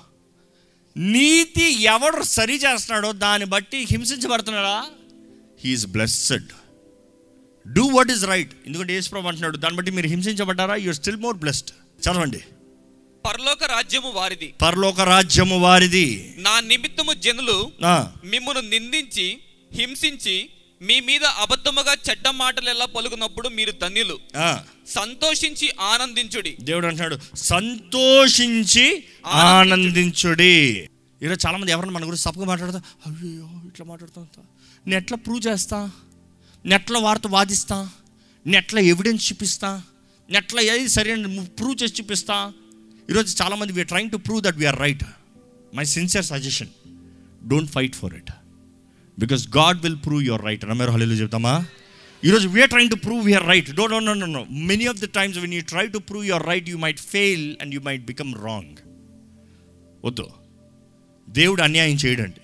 నీతి 0.98 1.84
ఎవడు 1.84 2.24
సరి 2.24 2.56
చేస్తున్నాడో 2.56 3.12
దాన్ని 3.12 3.46
బట్టి 3.46 3.88
హింసించబడుతున్నాడా? 3.92 4.86
He is 5.64 5.86
blessed 5.88 6.48
do 7.74 7.86
what 7.86 8.12
is 8.12 8.26
right 8.26 8.52
ఎందుకంటే 8.66 8.94
యేసు 8.94 9.10
ప్రభు 9.10 9.28
అంటున్నాడు 9.28 9.58
దాన్ని 9.58 9.78
బట్టి 9.78 9.92
మీరు 9.92 10.08
హింసించబడ్డారా? 10.08 10.76
యూర్ 10.76 10.96
స్టిల్ 10.96 11.18
మోర్ 11.18 11.38
బ్లెస్డ్ 11.38 11.70
చదవండి. 12.02 12.44
పరలోక 13.26 13.64
రాజ్యము 13.64 14.12
వారిది. 14.12 14.54
పరలోక 14.62 15.02
రాజ్యము 15.02 15.60
వారిది. 15.60 16.36
నా 16.38 16.60
నిమిత్తము 16.60 17.14
జనులు 17.14 17.72
ఆ, 17.86 18.12
మిమ్మును 18.24 18.60
నిందించి 18.60 19.38
హింసించి 19.74 20.50
మీ 20.82 21.00
మీద 21.00 21.24
అబద్ధముగా 21.24 21.94
చెడ్డ 22.10 22.28
మాటలెల్లా 22.30 22.86
పలుకున్నప్పుడు 22.86 23.48
మీరు 23.50 23.72
ధన్యులు. 23.72 24.20
సంతోషించి 24.88 25.72
ఆనందించుడి. 25.82 26.58
దేవుడు 26.60 26.88
అంటున్నాడు 26.88 27.18
సంతోషించి 27.36 29.04
ఆనందించుడి. 29.26 30.90
ఈరోజు 31.24 31.48
చాలా 31.48 31.58
మంది 31.58 31.72
ఎవరైనా 31.72 31.94
మన 31.94 32.04
గురించి 32.04 32.24
తప్పుగా 32.24 32.46
మాట్లాడతా 32.46 32.82
అయ్యో 33.06 33.50
ఇట్లా 33.68 33.86
మాట్లాడుతా 33.86 34.42
నేను 34.88 34.98
ఎట్లా 34.98 35.18
ప్రూవ్ 35.18 35.42
చేస్తా 35.48 35.92
నేను 36.66 36.76
ఎట్లా 36.76 37.00
వారితో 37.00 37.30
వాదిస్తా 37.30 37.90
నేను 38.46 38.58
ఎట్లా 38.58 38.82
ఎవిడెన్స్ 38.82 39.34
చూపిస్తా 39.34 39.70
నేను 40.30 40.38
ఎట్లా 40.38 40.62
ఏది 40.62 40.90
సరైన 40.90 41.44
ప్రూవ్ 41.60 41.84
చేసి 41.84 41.94
చూపిస్తా. 42.02 42.54
ఈరోజు 43.10 43.44
చాలామంది 43.44 43.74
we are 43.74 43.88
trying 43.88 44.12
to 44.12 44.18
prove 44.18 44.42
that 44.44 44.58
we are 44.58 44.80
right 44.80 45.04
my 45.74 45.84
sincere 45.84 46.26
suggestion 46.26 46.68
don't 47.48 47.72
fight 47.72 47.96
for 47.96 48.14
it 48.14 48.32
because 49.20 49.48
God 49.58 49.82
will 49.82 49.96
prove 49.96 50.24
your 50.24 50.46
right 50.46 50.66
నమ్మరు 50.66 50.92
హలీలు 50.92 51.14
చెప్తామా? 51.14 51.66
ఈరోజు 52.26 52.48
we are 52.48 52.70
trying 52.70 52.92
to 52.92 52.96
prove 52.96 53.30
your 53.30 53.48
right 53.48 53.72
don't 53.72 54.06
no 54.06 54.14
no 54.14 54.26
no 54.26 54.46
many 54.50 54.86
of 54.86 54.98
the 54.98 55.06
times 55.06 55.38
when 55.38 55.54
you 55.54 55.62
try 55.62 55.88
to 55.88 55.98
prove 55.98 56.26
your 56.26 56.48
right 56.48 56.70
you 56.70 56.78
might 56.78 57.00
fail 57.00 57.56
and 57.62 57.76
you 57.76 57.82
might 57.82 58.06
become 58.06 58.36
wrong 58.36 58.76
వద్దు. 60.06 60.28
దేవుడు 61.30 61.62
అన్యాయం 61.62 61.96
చేయడండి. 61.96 62.42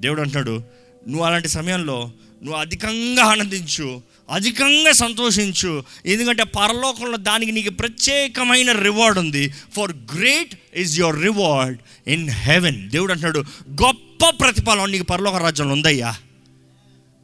దేవుడు 0.00 0.20
అంటున్నాడు 0.20 0.62
నువ్వు 1.08 1.24
అలాంటి 1.24 1.48
సమయంలో 1.48 2.12
నువ్వు 2.42 2.60
అధికంగా 2.60 3.24
ఆనందించు 3.24 4.02
అధికంగా 4.30 4.92
సంతోషించు. 4.92 5.84
ఎందుకంటే 6.06 6.44
పరలోకంలో 6.44 7.16
దానికి 7.16 7.52
నీకు 7.52 7.70
ప్రత్యేకమైన 7.70 8.72
రివార్డ్ 8.72 9.18
ఉంది. 9.18 9.54
For 9.76 9.92
great 10.16 10.54
is 10.76 11.00
your 11.00 11.22
reward 11.22 11.78
in 12.08 12.30
heaven 12.30 12.90
దేవుడు 12.90 13.12
అంటున్నాడు 13.12 13.44
గొప్ప 13.70 14.07
ప్రతిఫలం 14.26 14.90
నీకు 14.90 15.04
పరలోక 15.04 15.34
రాజ్యంలో 15.34 15.72
ఉందయ్యా. 15.72 16.16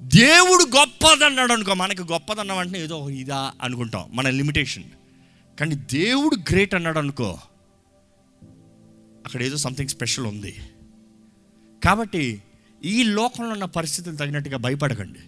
దేవుడు 0.02 0.64
గొప్పదన్నాడు 0.76 1.52
అనుకో 1.52 1.74
మనకి 1.74 2.02
గొప్పదన్నాం 2.02 2.59
అంటే 2.59 2.85
ఏదో 2.85 3.11
ఇదా 3.11 3.52
అనుకుంటాం 3.62 4.11
మన 4.12 4.30
లిమిటేషన్ 4.30 4.85
కానీ 5.61 5.74
దేవుడు 5.74 6.37
గ్రేట్ 6.37 6.74
అన్నాడు 6.74 6.98
అనుకో 6.98 7.38
అక్కడ 9.26 9.42
ఏదో 9.42 9.57
సంథింగ్ 9.57 9.88
స్పెషల్ 9.88 10.26
ఉంది. 10.26 10.57
కాబట్టి 11.85 12.42
ఈ 12.85 13.02
లోకంలో 13.02 13.50
ఉన్న 13.50 13.64
పరిస్థితులు 13.64 14.16
తగినట్టుగా 14.16 14.57
భయపడకండి. 14.57 15.18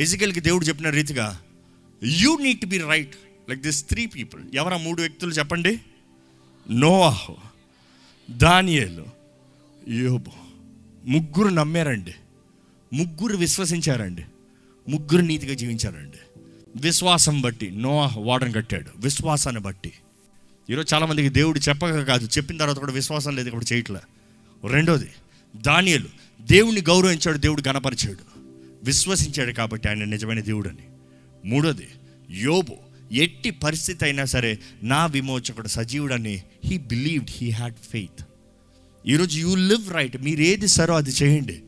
ఎజికల్కి 0.00 0.40
దేవుడు 0.40 0.64
చెప్పిన 0.64 0.90
రీతిగా 0.90 1.40
you 2.04 2.38
need 2.38 2.60
to 2.60 2.66
be 2.66 2.78
right 2.78 3.16
like 3.48 3.60
this 3.60 3.88
three 3.88 4.06
people 4.06 4.44
ఎవరా 4.54 4.76
మూడు 4.76 5.00
వ్యక్తులు 5.00 5.30
చెప్పండి? 5.30 5.80
నోవాహు 6.70 7.36
దానియేలు 8.30 9.06
యోబు. 9.88 10.47
ముగ్గురు 11.08 11.48
నమ్మారండి. 11.48 12.14
ముగ్గురు 12.92 13.36
విశ్వసించారండి. 13.36 14.24
ముగ్గురు 14.88 15.22
నీతిగా 15.22 15.54
జీవించారండి. 15.54 16.40
విశ్వాసం 16.76 17.40
బట్టి 17.40 17.70
నోవాహ్ 17.70 18.18
వాడని 18.18 18.52
కట్టాడు. 18.52 18.90
విశ్వాసాన్ని 18.96 19.62
బట్టి. 19.62 19.92
ఈరోజు 20.70 20.94
చాలామందికి 20.94 21.28
దేవుడు 21.28 21.58
చెప్పక 21.58 22.02
కాదు 22.02 22.26
చెప్పిన 22.26 22.56
తర్వాత 22.56 22.76
కూడా 22.76 22.92
విశ్వాసం 22.92 23.36
లేదు 23.36 23.48
ఇప్పుడు 23.48 23.74
చేయట్లే. 23.74 24.00
రెండోది 24.68 25.08
దానియలు 25.56 26.06
దేవుణ్ణి 26.40 26.80
గౌరవించాడు 26.80 27.38
దేవుడు 27.38 27.62
గణపరిచాడు. 27.68 28.38
విశ్వసించాడు 28.84 29.52
కాబట్టి 29.52 29.88
ఆయన 29.88 30.04
నిజమైన 30.04 30.40
దేవుడని. 30.40 30.86
మూడోది 31.44 31.88
యోబు 32.30 32.76
ఎట్టి 33.12 33.50
పరిస్థితి 33.50 34.04
అయినా 34.04 34.24
సరే 34.24 34.58
నా 34.82 35.06
విమోచకుడు 35.06 35.68
సజీవుడని 35.68 36.42
he 36.64 36.78
believed 36.78 37.30
he 37.30 37.50
had 37.50 37.74
faith 37.74 38.27
ఈరోజు 39.08 39.38
యూ 39.38 39.54
లివ్ 39.54 39.92
రైట్ 39.92 40.22
మీరు 40.22 40.40
ఏది 40.40 40.68
సరో 40.68 40.94
అది 40.94 41.10
చేయండి. 41.10 41.62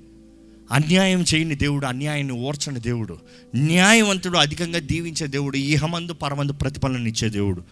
అన్యాయం 0.72 1.24
చేయని 1.34 1.54
దేవుడు 1.54 1.86
అన్యాయాన్ని 1.86 2.32
ఓర్చని 2.32 2.80
దేవుడు 2.80 3.18
న్యాయవంతుడు 3.56 4.38
అధికంగా 4.38 4.78
దీవించే 4.78 5.26
దేవుడు 5.26 5.56
ఈహమందు 5.56 6.12
పరమందు 6.12 6.52
ప్రతిఫలన 6.52 7.06
ఇచ్చే 7.06 7.28
దేవుడు. 7.28 7.62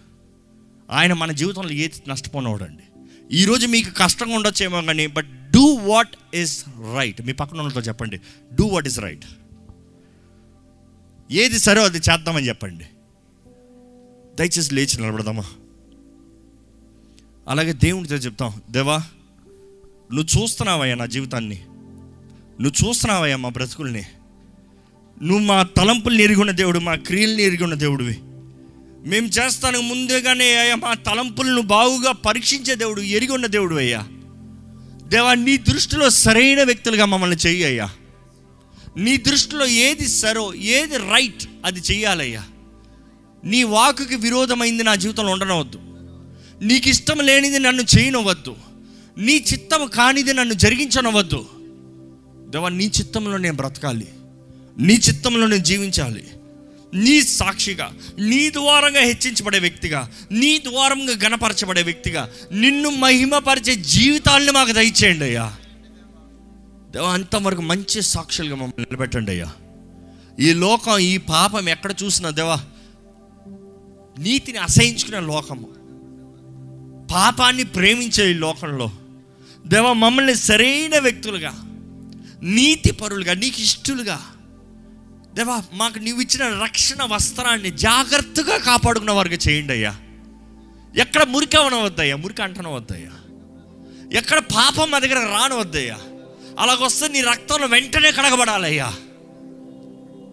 ఆయన 0.91 1.13
మన 1.13 1.33
జీవితంలో 1.33 1.71
ఏది 1.71 2.03
నష్టపోనవాడు 2.09 2.65
అండి 2.65 2.83
ఈరోజు 3.37 3.67
మీకు 3.67 3.91
కష్టంగా 3.91 4.35
ఉండొచ్చేమో 4.35 4.83
కానీ 4.83 5.07
but 5.07 5.27
do 5.27 5.61
what 5.61 6.37
is 6.37 6.65
right 6.97 7.23
మీ 7.23 7.33
పక్కన 7.33 7.59
వాళ్ళతో 7.59 7.81
చెప్పండి. 7.81 8.17
డూ 8.55 8.65
వాట్ 8.65 8.87
ఈస్ 8.87 8.99
రైట్ 8.99 9.25
ఏది 11.31 11.59
సరో 11.59 11.85
అది 11.85 11.99
చేద్దామని 11.99 12.49
చెప్పండి. 12.49 12.85
దయచేసి 14.39 14.75
లేచి 14.75 15.01
నిలబడదామా? 15.01 15.45
అలాగే 17.49 17.73
దేవునితో 17.73 18.17
చెప్తాం. 18.17 18.63
దేవా 18.71 19.05
నువ్వు 20.15 20.43
చూస్తున్నావయ్యా 20.43 20.95
నా 20.95 21.07
జీవితాన్ని. 21.07 21.63
నువ్వు 22.61 22.89
చూస్తున్నావయ్యా 22.89 23.37
మా 23.37 23.49
బ్రతుకుల్ని. 23.49 24.05
నువ్వు 25.23 25.39
మా 25.39 25.63
తలంపుల్ని 25.63 26.23
ఎరుగున్న 26.23 26.51
దేవుడు 26.51 26.79
మా 26.79 26.95
క్రియల్ని 26.95 27.43
ఎరుగున్న 27.43 27.75
దేవుడివి. 27.75 28.19
మేము 29.09 29.27
చేస్తాను 29.27 29.81
ముందుగానే 29.81 30.57
అయ్యా 30.57 30.75
మా 30.75 30.95
తలంపులను 30.95 31.61
బాగుగా 31.61 32.13
పరీక్షించే 32.13 32.75
దేవుడు 32.75 33.01
ఎరిగి 33.01 33.33
ఉన్న 33.33 33.47
దేవుడు 33.47 33.77
అయ్యా. 33.77 34.07
దేవా 35.09 35.35
నీ 35.35 35.57
దృష్టిలో 35.57 36.11
సరైన 36.11 36.63
వ్యక్తులుగా 36.63 37.05
మమ్మల్ని 37.05 37.37
చెయ్యి 37.37 37.65
అయ్యా. 37.65 37.91
నీ 38.97 39.17
దృష్టిలో 39.17 39.67
ఏది 39.67 40.09
సరో 40.09 40.55
ఏది 40.55 40.97
రైట్ 40.97 41.45
అది 41.65 41.81
చెయ్యాలయ్యా. 41.81 42.45
నీ 43.45 43.63
వాకుకి 43.63 44.17
విరోధమైంది 44.17 44.83
నా 44.83 44.95
జీవితంలో 44.95 45.33
ఉండనవద్దు. 45.33 45.79
నీకు 46.65 46.89
ఇష్టం 46.89 47.19
లేనిది 47.21 47.59
నన్ను 47.59 47.83
చేయనవద్దు. 47.83 48.57
నీ 49.19 49.45
చిత్తం 49.53 49.87
కానిది 49.87 50.35
నన్ను 50.35 50.55
జరిగించనవద్దు. 50.55 51.47
దేవా 52.51 52.69
నీ 52.69 52.85
చిత్తంలో 52.85 53.37
నేను 53.37 53.57
బ్రతకాలి. 53.57 54.09
నీ 54.79 54.95
చిత్తంలో 54.95 55.47
నేను 55.47 55.65
జీవించాలి. 55.65 56.25
నీ 56.95 57.23
సాక్షిగా 57.23 57.93
నీ 58.19 58.51
ద్వారంగా 58.51 59.01
హెచ్చించబడే 59.01 59.59
వ్యక్తిగా 59.59 60.11
నీ 60.33 60.59
ద్వారంగా 60.59 61.13
గణపరచబడే 61.25 61.83
వ్యక్తిగా 61.83 62.31
నిన్ను 62.53 62.91
మహిమపరిచే 62.91 63.75
జీవితాలను 63.75 64.53
మాకు 64.53 64.73
దయచేయండి 64.73 65.25
అయ్యా. 65.25 65.57
దేవా 66.91 67.13
అంతవరకు 67.13 67.63
మంచి 67.63 68.03
సాక్షులుగా 68.03 68.55
మమ్మల్ని 68.55 68.87
నిలబెట్టండి 68.91 69.31
అయ్యా. 69.31 69.53
ఈ 70.41 70.53
లోకం 70.53 70.99
ఈ 70.99 71.17
పాపం 71.17 71.69
ఎక్కడ 71.69 71.95
చూసినా 72.05 72.31
దేవా 72.31 72.61
నీతిని 74.19 74.59
అసహించుకునే 74.59 75.21
లోకము. 75.21 75.67
పాపాన్ని 77.15 77.65
ప్రేమించే 77.65 78.31
ఈ 78.31 78.35
లోకంలో 78.35 78.91
దేవా 79.67 79.93
మమ్మల్ని 79.93 80.35
సరైన 80.35 80.99
వ్యక్తులుగా 80.99 81.55
నీతి 82.43 82.93
పరులుగా 82.93 83.35
నీకు 83.35 83.61
ఇష్టలుగా 83.61 84.21
దేవా 85.35 85.63
మాకు 85.73 85.99
నీవు 85.99 86.21
ఇచ్చిన 86.21 86.63
రక్షణ 86.65 87.03
వస్త్రాన్ని 87.03 87.71
జాగ్రత్తగా 87.71 88.59
కాపాడుకున్న 88.59 89.11
వారికి 89.11 89.51
చేయండి 89.51 89.73
అయ్యా. 89.73 89.97
ఎక్కడ 90.97 91.23
మురికి 91.23 91.57
అవనవద్దయ్యా 91.57 92.17
మురికి 92.17 92.43
అంటనవద్దయ్యా. 92.43 93.11
ఎక్కడ 94.19 94.39
పాపం 94.39 94.91
మా 94.91 94.99
దగ్గర 94.99 95.15
రానవద్దయ్యా. 95.15 95.99
అలాగొస్తే 96.59 97.09
నీ 97.09 97.21
రక్తంలో 97.21 97.67
వెంటనే 97.67 98.13
కడగబడాలయ్యా. 98.13 98.95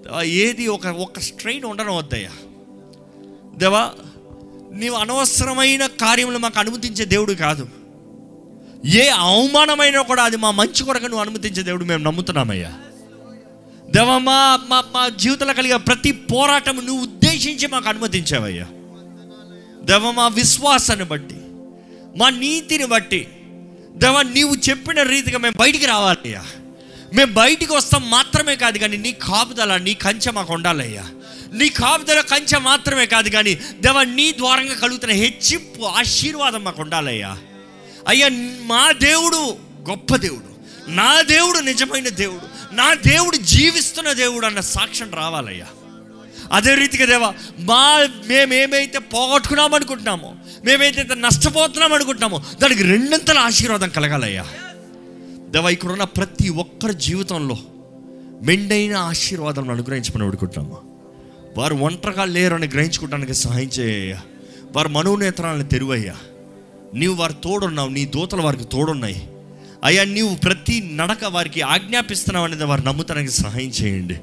దేవా, 0.04 0.24
ఏది 0.24 0.68
ఒక 0.68 0.88
ఒక 0.88 1.20
స్ట్రెయిన్ 1.20 1.66
ఉండనవద్దయ్యా. 1.66 2.32
దేవా 3.58 3.92
నీవు 4.74 4.96
అనవసరమైన 4.96 5.86
కార్యములు 5.86 6.38
మాకు 6.38 6.60
అనుమతించే 6.60 7.06
దేవుడు 7.06 7.34
కాదు. 7.34 7.70
ఏ 8.94 9.10
అవమానమైనా 9.26 10.02
కూడా 10.02 10.24
అది 10.24 10.38
మా 10.38 10.52
మంచి 10.52 10.84
కొరకు 10.84 11.06
నువ్వు 11.06 11.22
అనుమతించే 11.22 11.62
దేవుడు 11.64 11.86
మేము 11.86 12.04
నమ్ముతున్నామయ్యా. 12.04 12.72
దేవా 13.90 14.18
మా 14.20 14.38
మా 14.70 14.82
మా 14.94 15.10
జీవితంలో 15.18 15.54
కలిగే 15.54 15.78
ప్రతి 15.88 16.12
పోరాటం 16.12 16.76
నువ్వు 16.86 17.04
ఉద్దేశించి 17.04 17.68
మాకు 17.68 17.90
అనుమతించావయ్యా. 17.90 18.68
దేవ 19.84 20.12
మా 20.12 20.28
విశ్వాసాన్ని 20.36 21.04
బట్టి 21.04 21.40
మా 22.18 22.30
నీతిని 22.36 22.86
బట్టి 22.86 23.22
దేవ 23.96 24.22
నీవు 24.36 24.56
చెప్పిన 24.70 25.02
రీతిగా 25.04 25.38
మేము 25.38 25.58
బయటికి 25.58 25.86
రావాలయ్యా. 25.86 26.44
మేము 27.14 27.34
బయటికి 27.34 27.74
వస్తాం 27.74 28.10
మాత్రమే 28.10 28.56
కాదు 28.56 28.78
కానీ 28.78 28.98
నీ 28.98 29.12
కాపుదల 29.22 29.78
నీ 29.78 29.94
కంచె 29.96 30.32
మాకు 30.32 30.54
ఉండాలయ్యా. 30.54 31.06
నీ 31.54 31.70
కాపుదల 31.70 32.22
కంచె 32.32 32.60
మాత్రమే 32.60 33.06
కాదు 33.06 33.30
కానీ 33.30 33.54
దేవ 33.80 34.04
నీ 34.12 34.32
ద్వారంగా 34.32 34.74
కలుగుతున్న 34.76 35.14
హెచ్చింపు 35.16 35.84
ఆశీర్వాదం 36.00 36.64
మాకు 36.64 36.82
ఉండాలయ్యా. 36.82 37.34
అయ్యా 38.08 38.30
మా 38.66 38.92
దేవుడు 38.92 39.38
గొప్ప 39.90 40.16
దేవుడు. 40.16 40.56
నా 40.92 41.22
దేవుడు 41.22 41.60
నిజమైన 41.60 42.10
దేవుడు. 42.10 42.76
నా 42.76 42.94
దేవుడు 42.94 43.38
జీవిస్తున్న 43.38 44.14
దేవుడు 44.14 44.46
అన్న 44.46 44.60
సాక్ష్యం 44.60 45.12
రావాలయ్యా. 45.14 45.66
అదే 46.52 46.76
రీతిగా 46.76 47.06
దేవా 47.06 47.34
మా 47.60 48.08
మేమేమైతే 48.28 49.00
పోగొట్టుకున్నాం 49.00 49.74
అనుకుంటున్నామో 49.74 50.36
మేమైతే 50.66 51.08
నష్టపోతున్నాం 51.14 51.94
అనుకుంటున్నామో 51.94 52.44
దానికి 52.62 52.84
రెండంతల 52.84 53.38
ఆశీర్వాదం 53.38 53.90
కలగాలయ్యా. 53.90 54.46
దేవా 55.50 55.70
ఇక్కడ 55.70 55.92
ఉన్న 55.92 56.04
ప్రతి 56.04 56.50
ఒక్కరి 56.50 56.94
జీవితంలో 56.94 57.58
మెండైన 58.44 58.96
ఆశీర్వాదం 58.96 59.70
అనుగ్రహించమని 59.70 60.28
అడుగుతున్నాము 60.28 60.82
వారు 61.58 61.76
ఒంటరిగా 61.76 62.26
లేరని 62.26 62.68
గ్రహించుకోవడానికి 62.68 63.34
సహాయం 63.34 63.68
చేయ 63.68 64.16
వారు 64.76 64.88
మనోనేత్రాలను 64.88 65.64
తెరువయ్యా. 65.64 66.16
నీవు 66.96 67.16
వారు 67.16 67.34
తోడున్నావు 67.34 67.90
నీ 67.90 68.06
దూతలు 68.06 68.42
వారికి 68.42 68.64
తోడున్నాయి. 68.64 69.28
అయ్యా 69.84 70.04
నీవు 70.04 70.36
ప్రతి 70.36 70.92
నడక 70.96 71.26
వారికి 71.26 71.62
ఆజ్ఞాపిస్తున్నావు 71.62 72.46
అనేది 72.46 72.64
వారు 72.64 72.82
నమ్ముతానికి 72.82 73.32
సహాయం 73.32 73.70
చేయండి. 73.70 74.16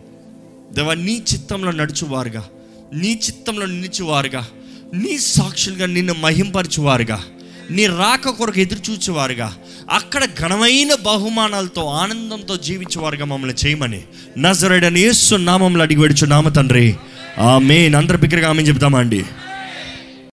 దేవా 0.73 0.95
నీ 0.95 1.23
చిత్తంలో 1.33 1.71
నడుచువారుగా. 1.71 2.49
నీ 2.95 3.21
చిత్తంలో 3.27 3.67
నిలిచేవారుగా. 3.67 4.47
నీ 4.95 5.19
సాక్షులుగా 5.19 5.87
నిన్ను 5.87 6.15
మహింపరచువారుగా. 6.15 7.25
నీ 7.71 7.87
రాక 7.87 8.29
కొరకు 8.29 8.61
ఎదురు 8.61 8.91
చూచేవారుగా 8.91 9.55
అక్కడ 9.91 10.25
ఘనమైన 10.25 10.95
బహుమానాలతో 10.95 11.87
ఆనందంతో 11.87 12.57
జీవించేవారుగా 12.57 13.25
మమ్మల్ని 13.25 13.67
చేయమని 13.67 14.03
నజరడని 14.39 15.01
యేసు 15.01 15.35
నామంలో 15.35 15.83
అడిగి 15.83 16.01
వెడుచు 16.01 16.27
నామ 16.27 16.49
తండ్రి. 16.49 16.97
ఆ 17.39 17.59
మెయిన్ 17.59 17.95
అందరి 17.95 18.19
బిగ్గరగా 18.19 18.49
ఆమె 18.49 18.63
చెప్తామా 18.63 18.99
అండి 18.99 19.25